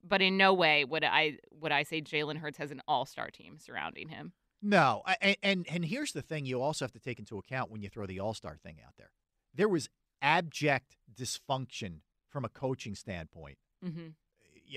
but 0.03 0.21
in 0.21 0.37
no 0.37 0.53
way 0.53 0.85
would 0.85 1.03
I 1.03 1.37
would 1.51 1.71
I 1.71 1.83
say 1.83 2.01
Jalen 2.01 2.37
Hurts 2.37 2.57
has 2.57 2.71
an 2.71 2.81
all 2.87 3.05
star 3.05 3.29
team 3.29 3.57
surrounding 3.59 4.09
him. 4.09 4.33
No, 4.61 5.03
I- 5.05 5.37
and, 5.41 5.65
and 5.69 5.85
here's 5.85 6.11
the 6.11 6.21
thing: 6.21 6.45
you 6.45 6.61
also 6.61 6.83
have 6.85 6.91
to 6.93 6.99
take 6.99 7.17
into 7.19 7.37
account 7.37 7.71
when 7.71 7.81
you 7.81 7.87
throw 7.89 8.05
the 8.05 8.19
All 8.19 8.33
Star 8.33 8.57
thing 8.57 8.77
out 8.85 8.93
there. 8.97 9.11
There 9.53 9.69
was 9.69 9.89
abject 10.21 10.97
dysfunction 11.13 12.01
from 12.29 12.43
a 12.45 12.49
coaching 12.49 12.93
standpoint 12.95 13.57
Mm-hmm. 13.85 14.07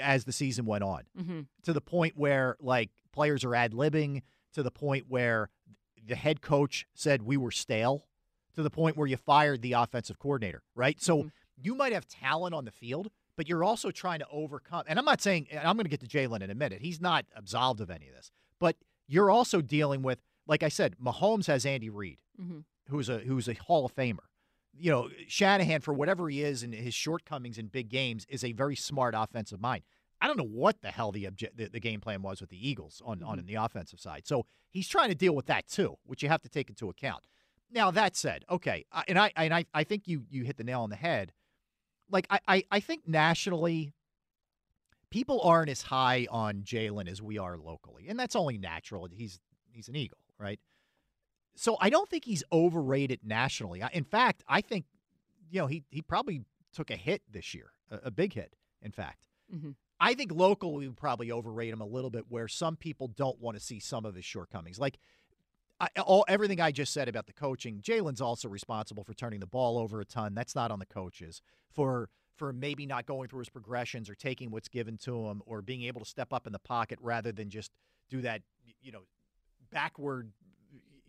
As 0.01 0.25
the 0.25 0.33
season 0.33 0.65
went 0.67 0.85
on, 0.85 1.03
Mm-hmm. 1.19 1.41
to 1.65 1.73
the 1.73 1.81
point 1.81 2.17
where 2.17 2.57
like 2.61 2.91
players 3.13 3.45
are 3.45 3.55
ad 3.55 3.73
libbing, 3.73 4.23
to 4.55 4.63
the 4.63 4.71
point 4.71 5.07
where 5.09 5.51
the 6.05 6.17
head 6.17 6.41
coach 6.41 6.87
said 6.95 7.23
we 7.23 7.37
were 7.37 7.51
stale, 7.51 8.07
to 8.55 8.63
the 8.63 8.71
point 8.71 8.97
where 8.97 9.07
you 9.07 9.17
fired 9.17 9.63
the 9.63 9.73
offensive 9.73 10.19
coordinator. 10.19 10.63
Right, 10.75 11.01
so 11.01 11.25
Mhm. 11.25 11.31
you 11.57 11.75
might 11.75 11.93
have 11.93 12.07
talent 12.07 12.55
on 12.55 12.65
the 12.65 12.73
field. 12.73 13.11
But 13.35 13.49
you're 13.49 13.65
also 13.65 13.91
trying 13.91 14.19
to 14.19 14.27
overcome, 14.31 14.85
and 14.87 14.99
I'm 14.99 15.07
not 15.07 15.23
saying, 15.23 15.47
and 15.51 15.61
I'm 15.67 15.75
going 15.77 15.87
to 15.87 15.91
get 15.91 16.01
to 16.01 16.07
Jalen 16.07 16.43
in 16.43 16.51
a 16.51 16.55
minute. 16.55 16.83
He's 16.83 17.01
not 17.01 17.25
absolved 17.35 17.81
of 17.81 17.91
any 17.91 18.07
of 18.09 18.15
this, 18.15 18.31
but 18.59 18.77
you're 19.09 19.31
also 19.31 19.63
dealing 19.63 20.03
with, 20.03 20.21
like 20.47 20.63
I 20.63 20.69
said, 20.69 20.97
Mahomes 21.03 21.47
has 21.47 21.65
Andy 21.65 21.89
Reid, 21.89 22.19
Mm-hmm. 22.39 22.59
who's 22.89 23.09
a 23.09 23.21
who's 23.21 23.49
a 23.49 23.55
Hall 23.55 23.87
of 23.87 23.95
Famer. 23.97 24.27
You 24.75 24.91
know, 24.91 25.09
Shanahan, 25.29 25.81
for 25.81 25.93
whatever 25.93 26.29
he 26.29 26.43
is 26.43 26.63
and 26.63 26.75
his 26.75 26.95
shortcomings 26.95 27.59
in 27.59 27.67
big 27.67 27.89
games, 27.89 28.27
is 28.29 28.43
a 28.43 28.53
very 28.53 28.77
smart 28.77 29.15
offensive 29.17 29.61
mind. 29.61 29.83
I 30.21 30.29
don't 30.29 30.39
know 30.39 30.45
what 30.45 30.81
the 30.83 30.91
hell 30.91 31.11
the 31.11 31.25
obje- 31.25 31.55
the, 31.57 31.67
the 31.69 31.81
game 31.81 32.01
plan 32.01 32.23
was 32.23 32.41
with 32.41 32.51
the 32.51 32.69
Eagles 32.69 33.03
on 33.05 33.23
on 33.23 33.39
mm-hmm. 33.39 33.47
the 33.47 33.57
offensive 33.57 34.01
side. 34.01 34.27
So 34.27 34.47
he's 34.71 34.89
trying 34.89 35.09
to 35.09 35.17
deal 35.17 35.35
with 35.35 35.47
that 35.47 35.67
too, 35.67 35.97
which 36.05 36.23
you 36.23 36.29
have 36.29 36.43
to 36.43 36.49
take 36.49 36.69
into 36.69 36.89
account. 36.89 37.27
Now 37.71 37.91
that 37.91 38.17
said, 38.17 38.45
okay, 38.49 38.85
I- 38.93 39.05
and 39.09 39.19
I 39.19 39.33
and 39.37 39.53
I, 39.53 39.65
I 39.75 39.85
think 39.85 40.07
you 40.07 40.25
you 40.31 40.45
hit 40.45 40.57
the 40.57 40.65
nail 40.65 40.83
on 40.83 40.91
the 40.91 40.97
head. 40.97 41.33
Like 42.09 42.27
I, 42.31 42.41
I, 42.47 42.65
I 42.71 42.81
think 42.81 43.09
nationally, 43.09 43.95
people 45.11 45.41
aren't 45.43 45.71
as 45.71 45.83
high 45.83 46.27
on 46.31 46.63
Jalen 46.63 47.09
as 47.09 47.21
we 47.21 47.39
are 47.39 47.57
locally, 47.59 48.07
and 48.09 48.19
that's 48.19 48.37
only 48.37 48.59
natural. 48.59 49.09
He's 49.11 49.41
he's 49.71 49.89
an 49.89 49.97
Eagle, 49.97 50.19
right? 50.39 50.61
So 51.55 51.77
I 51.81 51.91
don't 51.91 52.09
think 52.09 52.25
he's 52.25 52.43
overrated 52.53 53.21
nationally. 53.25 53.83
In 53.93 54.05
fact, 54.05 54.43
I 54.49 54.61
think 54.61 54.87
you 55.51 55.61
know 55.61 55.67
he 55.67 55.85
he 55.91 56.03
probably 56.03 56.43
took 56.73 56.91
a 56.91 56.97
hit 56.97 57.23
this 57.31 57.55
year, 57.55 57.73
a, 57.91 58.01
a 58.05 58.11
big 58.11 58.33
hit. 58.33 58.55
In 58.81 58.93
fact, 58.93 59.27
Mm-hmm. 59.55 59.71
I 60.01 60.15
think 60.15 60.33
locally 60.33 60.88
we 60.88 60.95
probably 60.95 61.31
overrate 61.31 61.73
him 61.73 61.81
a 61.81 61.87
little 61.87 62.11
bit, 62.11 62.25
where 62.29 62.49
some 62.49 62.77
people 62.77 63.09
don't 63.09 63.41
want 63.41 63.57
to 63.57 63.62
see 63.62 63.79
some 63.79 64.05
of 64.05 64.15
his 64.15 64.25
shortcomings. 64.25 64.79
Like 64.79 64.99
I, 65.79 65.88
all 66.01 66.25
everything 66.27 66.61
I 66.61 66.73
just 66.73 66.93
said 66.93 67.09
about 67.09 67.27
the 67.27 67.33
coaching, 67.33 67.81
Jalen's 67.81 68.21
also 68.21 68.49
responsible 68.49 69.05
for 69.05 69.15
turning 69.15 69.41
the 69.41 69.47
ball 69.47 69.79
over 69.79 70.01
a 70.01 70.05
ton. 70.05 70.35
That's 70.35 70.55
not 70.55 70.71
on 70.71 70.79
the 70.79 70.87
coaches 70.87 71.43
for 71.71 72.09
for 72.35 72.53
maybe 72.53 72.87
not 72.87 73.07
going 73.07 73.29
through 73.29 73.41
his 73.41 73.51
progressions 73.51 74.09
or 74.09 74.15
taking 74.15 74.51
what's 74.51 74.69
given 74.69 74.97
to 74.97 75.27
him 75.27 75.43
or 75.45 75.61
being 75.61 75.83
able 75.83 76.01
to 76.01 76.09
step 76.09 76.33
up 76.33 76.47
in 76.47 76.53
the 76.53 76.59
pocket 76.59 76.99
rather 77.03 77.31
than 77.31 77.51
just 77.51 77.71
do 78.09 78.23
that 78.23 78.43
you 78.81 78.91
know 78.91 79.03
backward 79.71 80.33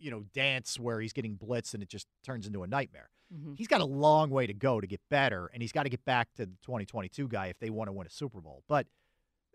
you 0.04 0.10
know 0.10 0.24
dance 0.34 0.78
where 0.78 1.00
he's 1.00 1.14
getting 1.14 1.36
blitzed 1.36 1.72
and 1.72 1.82
it 1.82 1.88
just 1.88 2.06
turns 2.22 2.46
into 2.46 2.62
a 2.62 2.66
nightmare. 2.66 3.08
Mm-hmm. 3.34 3.54
He's 3.56 3.68
got 3.68 3.80
a 3.80 3.86
long 3.86 4.28
way 4.28 4.46
to 4.46 4.52
go 4.52 4.80
to 4.80 4.86
get 4.86 5.00
better, 5.10 5.50
and 5.52 5.62
he's 5.62 5.72
got 5.72 5.84
to 5.84 5.88
get 5.88 6.04
back 6.04 6.28
to 6.36 6.44
the 6.44 6.52
2022 6.62 7.26
guy 7.26 7.46
if 7.46 7.58
they 7.58 7.70
want 7.70 7.88
to 7.88 7.92
win 7.92 8.06
a 8.06 8.10
Super 8.10 8.42
Bowl. 8.42 8.62
But 8.68 8.86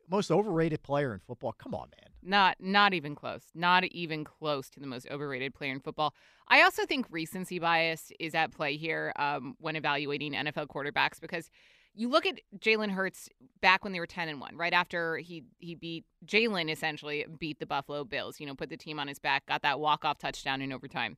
most 0.09 0.31
overrated 0.31 0.81
player 0.81 1.13
in 1.13 1.19
football, 1.19 1.53
come 1.53 1.75
on, 1.75 1.89
man. 1.91 2.09
Not 2.23 2.57
not 2.59 2.95
even 2.95 3.13
close. 3.13 3.43
Not 3.53 3.85
even 3.85 4.23
close 4.23 4.71
to 4.71 4.79
the 4.79 4.87
most 4.87 5.07
overrated 5.11 5.53
player 5.53 5.71
in 5.71 5.79
football. 5.81 6.15
I 6.47 6.63
also 6.63 6.85
think 6.87 7.05
recency 7.11 7.59
bias 7.59 8.11
is 8.19 8.33
at 8.33 8.51
play 8.51 8.75
here 8.75 9.13
um, 9.17 9.55
when 9.59 9.75
evaluating 9.75 10.33
NFL 10.33 10.67
quarterbacks 10.67 11.21
because 11.21 11.51
you 11.95 12.09
look 12.09 12.25
at 12.25 12.39
Jalen 12.57 12.91
Hurts 12.91 13.29
back 13.61 13.83
when 13.83 13.93
they 13.93 13.99
were 13.99 14.07
ten 14.07 14.29
and 14.29 14.39
one, 14.39 14.55
right 14.55 14.73
after 14.73 15.17
he 15.17 15.43
he 15.57 15.75
beat 15.75 16.05
Jalen 16.25 16.71
essentially 16.71 17.25
beat 17.39 17.59
the 17.59 17.65
Buffalo 17.65 18.03
Bills. 18.03 18.39
You 18.39 18.45
know, 18.45 18.55
put 18.55 18.69
the 18.69 18.77
team 18.77 18.99
on 18.99 19.07
his 19.07 19.19
back, 19.19 19.45
got 19.45 19.61
that 19.63 19.79
walk 19.79 20.05
off 20.05 20.17
touchdown 20.17 20.61
in 20.61 20.71
overtime. 20.71 21.17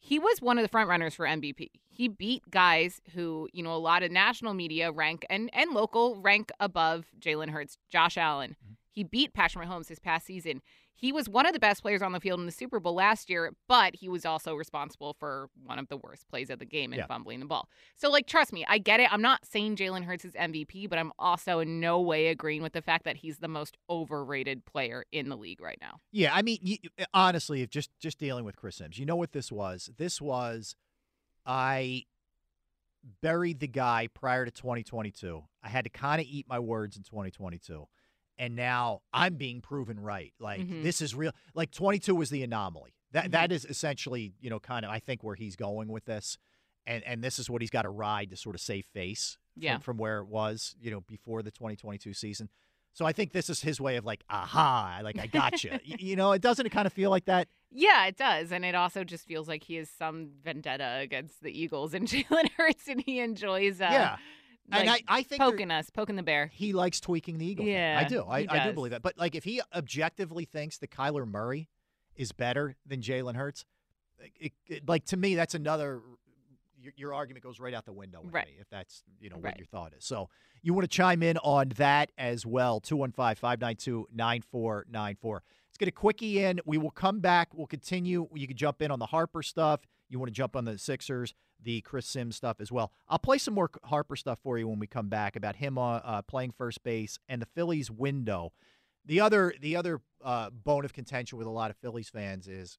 He 0.00 0.18
was 0.18 0.40
one 0.40 0.58
of 0.58 0.62
the 0.62 0.68
front 0.68 0.88
runners 0.88 1.14
for 1.14 1.26
MVP. 1.26 1.70
He 1.88 2.06
beat 2.06 2.48
guys 2.50 3.00
who, 3.14 3.48
you 3.52 3.64
know, 3.64 3.74
a 3.74 3.78
lot 3.78 4.04
of 4.04 4.12
national 4.12 4.54
media 4.54 4.92
rank 4.92 5.26
and 5.28 5.50
and 5.52 5.72
local 5.72 6.20
rank 6.20 6.50
above 6.60 7.06
Jalen 7.18 7.50
Hurts, 7.50 7.78
Josh 7.90 8.16
Allen. 8.16 8.50
Mm-hmm. 8.50 8.74
He 8.92 9.04
beat 9.04 9.32
Patrick 9.32 9.68
Mahomes 9.68 9.88
this 9.88 9.98
past 9.98 10.26
season. 10.26 10.62
He 11.00 11.12
was 11.12 11.28
one 11.28 11.46
of 11.46 11.52
the 11.52 11.60
best 11.60 11.80
players 11.80 12.02
on 12.02 12.10
the 12.10 12.18
field 12.18 12.40
in 12.40 12.46
the 12.46 12.52
Super 12.52 12.80
Bowl 12.80 12.94
last 12.94 13.30
year, 13.30 13.52
but 13.68 13.94
he 13.94 14.08
was 14.08 14.26
also 14.26 14.56
responsible 14.56 15.14
for 15.18 15.48
one 15.64 15.78
of 15.78 15.86
the 15.86 15.96
worst 15.96 16.26
plays 16.28 16.50
of 16.50 16.58
the 16.58 16.64
game 16.64 16.92
and 16.92 16.98
Yeah. 16.98 17.06
fumbling 17.06 17.38
the 17.38 17.46
ball. 17.46 17.68
So, 17.94 18.10
like, 18.10 18.26
trust 18.26 18.52
me, 18.52 18.64
I 18.68 18.78
get 18.78 18.98
it. 18.98 19.12
I'm 19.12 19.22
not 19.22 19.46
saying 19.46 19.76
Jalen 19.76 20.02
Hurts 20.04 20.24
is 20.24 20.34
MVP, 20.34 20.88
but 20.88 20.98
I'm 20.98 21.12
also 21.16 21.60
in 21.60 21.78
no 21.78 22.00
way 22.00 22.26
agreeing 22.26 22.62
with 22.62 22.72
the 22.72 22.82
fact 22.82 23.04
that 23.04 23.18
he's 23.18 23.38
the 23.38 23.46
most 23.46 23.76
overrated 23.88 24.64
player 24.64 25.04
in 25.12 25.28
the 25.28 25.36
league 25.36 25.60
right 25.60 25.78
now. 25.80 26.00
Yeah, 26.10 26.34
I 26.34 26.42
mean, 26.42 26.58
you, 26.62 26.78
honestly, 27.14 27.62
if 27.62 27.70
just 27.70 27.90
just 28.00 28.18
dealing 28.18 28.44
with 28.44 28.56
Chris 28.56 28.74
Sims, 28.76 28.98
you 28.98 29.06
know 29.06 29.16
what 29.16 29.30
this 29.30 29.52
was? 29.52 29.90
This 29.98 30.20
was 30.20 30.74
I 31.46 32.06
buried 33.22 33.60
the 33.60 33.68
guy 33.68 34.08
prior 34.12 34.44
to 34.44 34.50
2022. 34.50 35.44
I 35.62 35.68
had 35.68 35.84
to 35.84 35.90
kind 35.90 36.20
of 36.20 36.26
eat 36.28 36.46
my 36.48 36.58
words 36.58 36.96
in 36.96 37.04
2022. 37.04 37.86
And 38.38 38.54
now 38.54 39.02
I'm 39.12 39.34
being 39.34 39.60
proven 39.60 39.98
right. 40.00 40.32
Like 40.38 40.60
Mhm. 40.60 40.82
this 40.82 41.00
is 41.02 41.14
real. 41.14 41.32
Like 41.54 41.70
22 41.72 42.14
was 42.14 42.30
the 42.30 42.42
anomaly. 42.42 42.94
That 43.12 43.26
Mhm. 43.26 43.30
that 43.32 43.52
is 43.52 43.64
essentially, 43.64 44.32
you 44.40 44.48
know, 44.50 44.60
kind 44.60 44.84
of 44.84 44.90
I 44.90 45.00
think 45.00 45.24
where 45.24 45.34
he's 45.34 45.56
going 45.56 45.88
with 45.88 46.04
this. 46.04 46.38
and 46.86 47.04
and 47.04 47.22
this 47.22 47.38
is 47.38 47.50
what 47.50 47.60
he's 47.60 47.68
got 47.70 47.82
to 47.82 47.90
ride 47.90 48.30
to 48.30 48.36
sort 48.36 48.54
of 48.54 48.62
save 48.62 48.86
face 48.86 49.36
from, 49.52 49.62
Yeah. 49.62 49.78
from 49.78 49.98
where 49.98 50.20
it 50.20 50.26
was, 50.26 50.74
you 50.80 50.90
know, 50.90 51.02
before 51.02 51.42
the 51.42 51.50
2022 51.50 52.14
season. 52.14 52.48
So 52.94 53.04
I 53.04 53.12
think 53.12 53.32
this 53.32 53.50
is 53.50 53.60
his 53.60 53.78
way 53.78 53.96
of 53.96 54.06
like, 54.06 54.24
aha, 54.30 55.00
like 55.04 55.18
I 55.18 55.26
got 55.26 55.62
you. 55.64 55.78
you 55.84 56.16
know, 56.16 56.32
it 56.32 56.40
doesn't 56.40 56.64
it 56.64 56.70
kind 56.70 56.86
of 56.86 56.92
feel 56.94 57.10
like 57.10 57.26
that? 57.26 57.46
Yeah, 57.70 58.06
it 58.06 58.16
does. 58.16 58.50
And 58.52 58.64
it 58.64 58.74
also 58.74 59.04
just 59.04 59.26
feels 59.26 59.46
like 59.48 59.64
he 59.64 59.74
has 59.74 59.90
some 59.90 60.30
vendetta 60.42 60.96
against 61.00 61.42
the 61.42 61.50
Eagles 61.50 61.92
and 61.92 62.08
Jalen 62.12 62.50
Hurts, 62.56 62.88
and 62.88 63.02
he 63.02 63.20
enjoys, 63.20 63.82
uh, 63.82 63.88
Yeah. 63.90 64.16
And 64.70 64.90
I- 64.90 65.02
I 65.08 65.22
think 65.22 65.40
poking 65.40 65.70
us, 65.70 65.90
poking 65.90 66.16
the 66.16 66.22
bear. 66.22 66.46
He 66.52 66.72
likes 66.72 67.00
tweaking 67.00 67.38
the 67.38 67.46
Eagle. 67.46 67.64
thing. 67.64 67.74
Yeah, 67.74 68.00
I 68.04 68.08
do. 68.08 68.22
I, 68.24 68.46
I 68.48 68.66
do 68.68 68.72
believe 68.74 68.92
that. 68.92 69.02
But 69.02 69.16
like, 69.18 69.34
if 69.34 69.44
he 69.44 69.60
objectively 69.74 70.44
thinks 70.44 70.78
that 70.78 70.90
Kyler 70.90 71.26
Murray 71.26 71.68
is 72.16 72.32
better 72.32 72.76
than 72.86 73.00
Jalen 73.00 73.36
Hurts, 73.36 73.64
it, 74.38 74.52
it- 74.66 74.88
like 74.88 75.04
to 75.06 75.16
me, 75.16 75.34
that's 75.34 75.54
another. 75.54 76.00
Your, 76.80 76.92
your 76.96 77.14
argument 77.14 77.42
goes 77.44 77.58
right 77.58 77.74
out 77.74 77.86
the 77.86 77.92
window, 77.92 78.20
with 78.22 78.32
Right. 78.32 78.46
me, 78.46 78.52
if 78.60 78.68
that's 78.70 79.02
you 79.20 79.30
know 79.30 79.36
what 79.36 79.46
Right. 79.46 79.56
your 79.58 79.66
thought 79.66 79.94
is. 79.94 80.04
So 80.04 80.28
you 80.62 80.74
want 80.74 80.84
to 80.84 80.88
chime 80.96 81.24
in 81.24 81.36
on 81.38 81.70
that 81.70 82.12
as 82.16 82.46
well. 82.46 82.80
215-592-9494. 82.80 85.40
Let's 85.68 85.78
get 85.78 85.88
a 85.88 85.92
quickie 85.92 86.42
in. 86.42 86.60
We 86.64 86.78
will 86.78 86.90
come 86.90 87.20
back. 87.20 87.48
We'll 87.54 87.66
continue. 87.66 88.28
You 88.34 88.46
can 88.46 88.56
jump 88.56 88.82
in 88.82 88.90
on 88.90 88.98
the 88.98 89.06
Harper 89.06 89.42
stuff. 89.42 89.80
You 90.08 90.18
want 90.18 90.28
to 90.28 90.34
jump 90.34 90.56
on 90.56 90.64
the 90.64 90.78
Sixers, 90.78 91.34
the 91.62 91.80
Chris 91.82 92.06
Sims 92.06 92.36
stuff 92.36 92.60
as 92.60 92.72
well. 92.72 92.92
I'll 93.08 93.18
play 93.18 93.38
some 93.38 93.54
more 93.54 93.70
Harper 93.84 94.16
stuff 94.16 94.38
for 94.42 94.58
you 94.58 94.68
when 94.68 94.78
we 94.78 94.86
come 94.86 95.08
back 95.08 95.36
about 95.36 95.56
him 95.56 95.78
uh, 95.78 95.96
uh, 95.96 96.22
playing 96.22 96.52
first 96.52 96.82
base 96.82 97.18
and 97.28 97.42
the 97.42 97.46
Phillies 97.46 97.90
window. 97.90 98.52
The 99.04 99.20
other 99.20 99.54
the 99.60 99.76
other 99.76 100.00
uh, 100.22 100.50
bone 100.50 100.84
of 100.84 100.92
contention 100.92 101.38
with 101.38 101.46
a 101.46 101.50
lot 101.50 101.70
of 101.70 101.76
Phillies 101.76 102.08
fans 102.10 102.46
is 102.46 102.78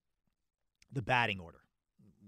the 0.92 1.02
batting 1.02 1.40
order, 1.40 1.62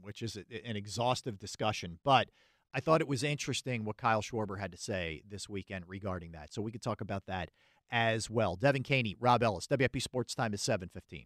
which 0.01 0.21
is 0.21 0.37
a, 0.37 0.67
an 0.67 0.75
exhaustive 0.75 1.39
discussion. 1.39 1.99
But 2.03 2.29
I 2.73 2.79
thought 2.79 3.01
it 3.01 3.07
was 3.07 3.23
interesting 3.23 3.83
what 3.83 3.97
Kyle 3.97 4.21
Schwarber 4.21 4.59
had 4.59 4.71
to 4.71 4.77
say 4.77 5.23
this 5.27 5.49
weekend 5.49 5.85
regarding 5.87 6.31
that. 6.31 6.53
So 6.53 6.61
we 6.61 6.71
could 6.71 6.81
talk 6.81 7.01
about 7.01 7.25
that 7.27 7.49
as 7.91 8.29
well. 8.29 8.55
Devan 8.55 8.83
Kaney, 8.83 9.15
Rob 9.19 9.43
Ellis, 9.43 9.67
WIP 9.69 10.01
Sports 10.01 10.33
Time 10.33 10.53
is 10.53 10.61
715. 10.61 11.25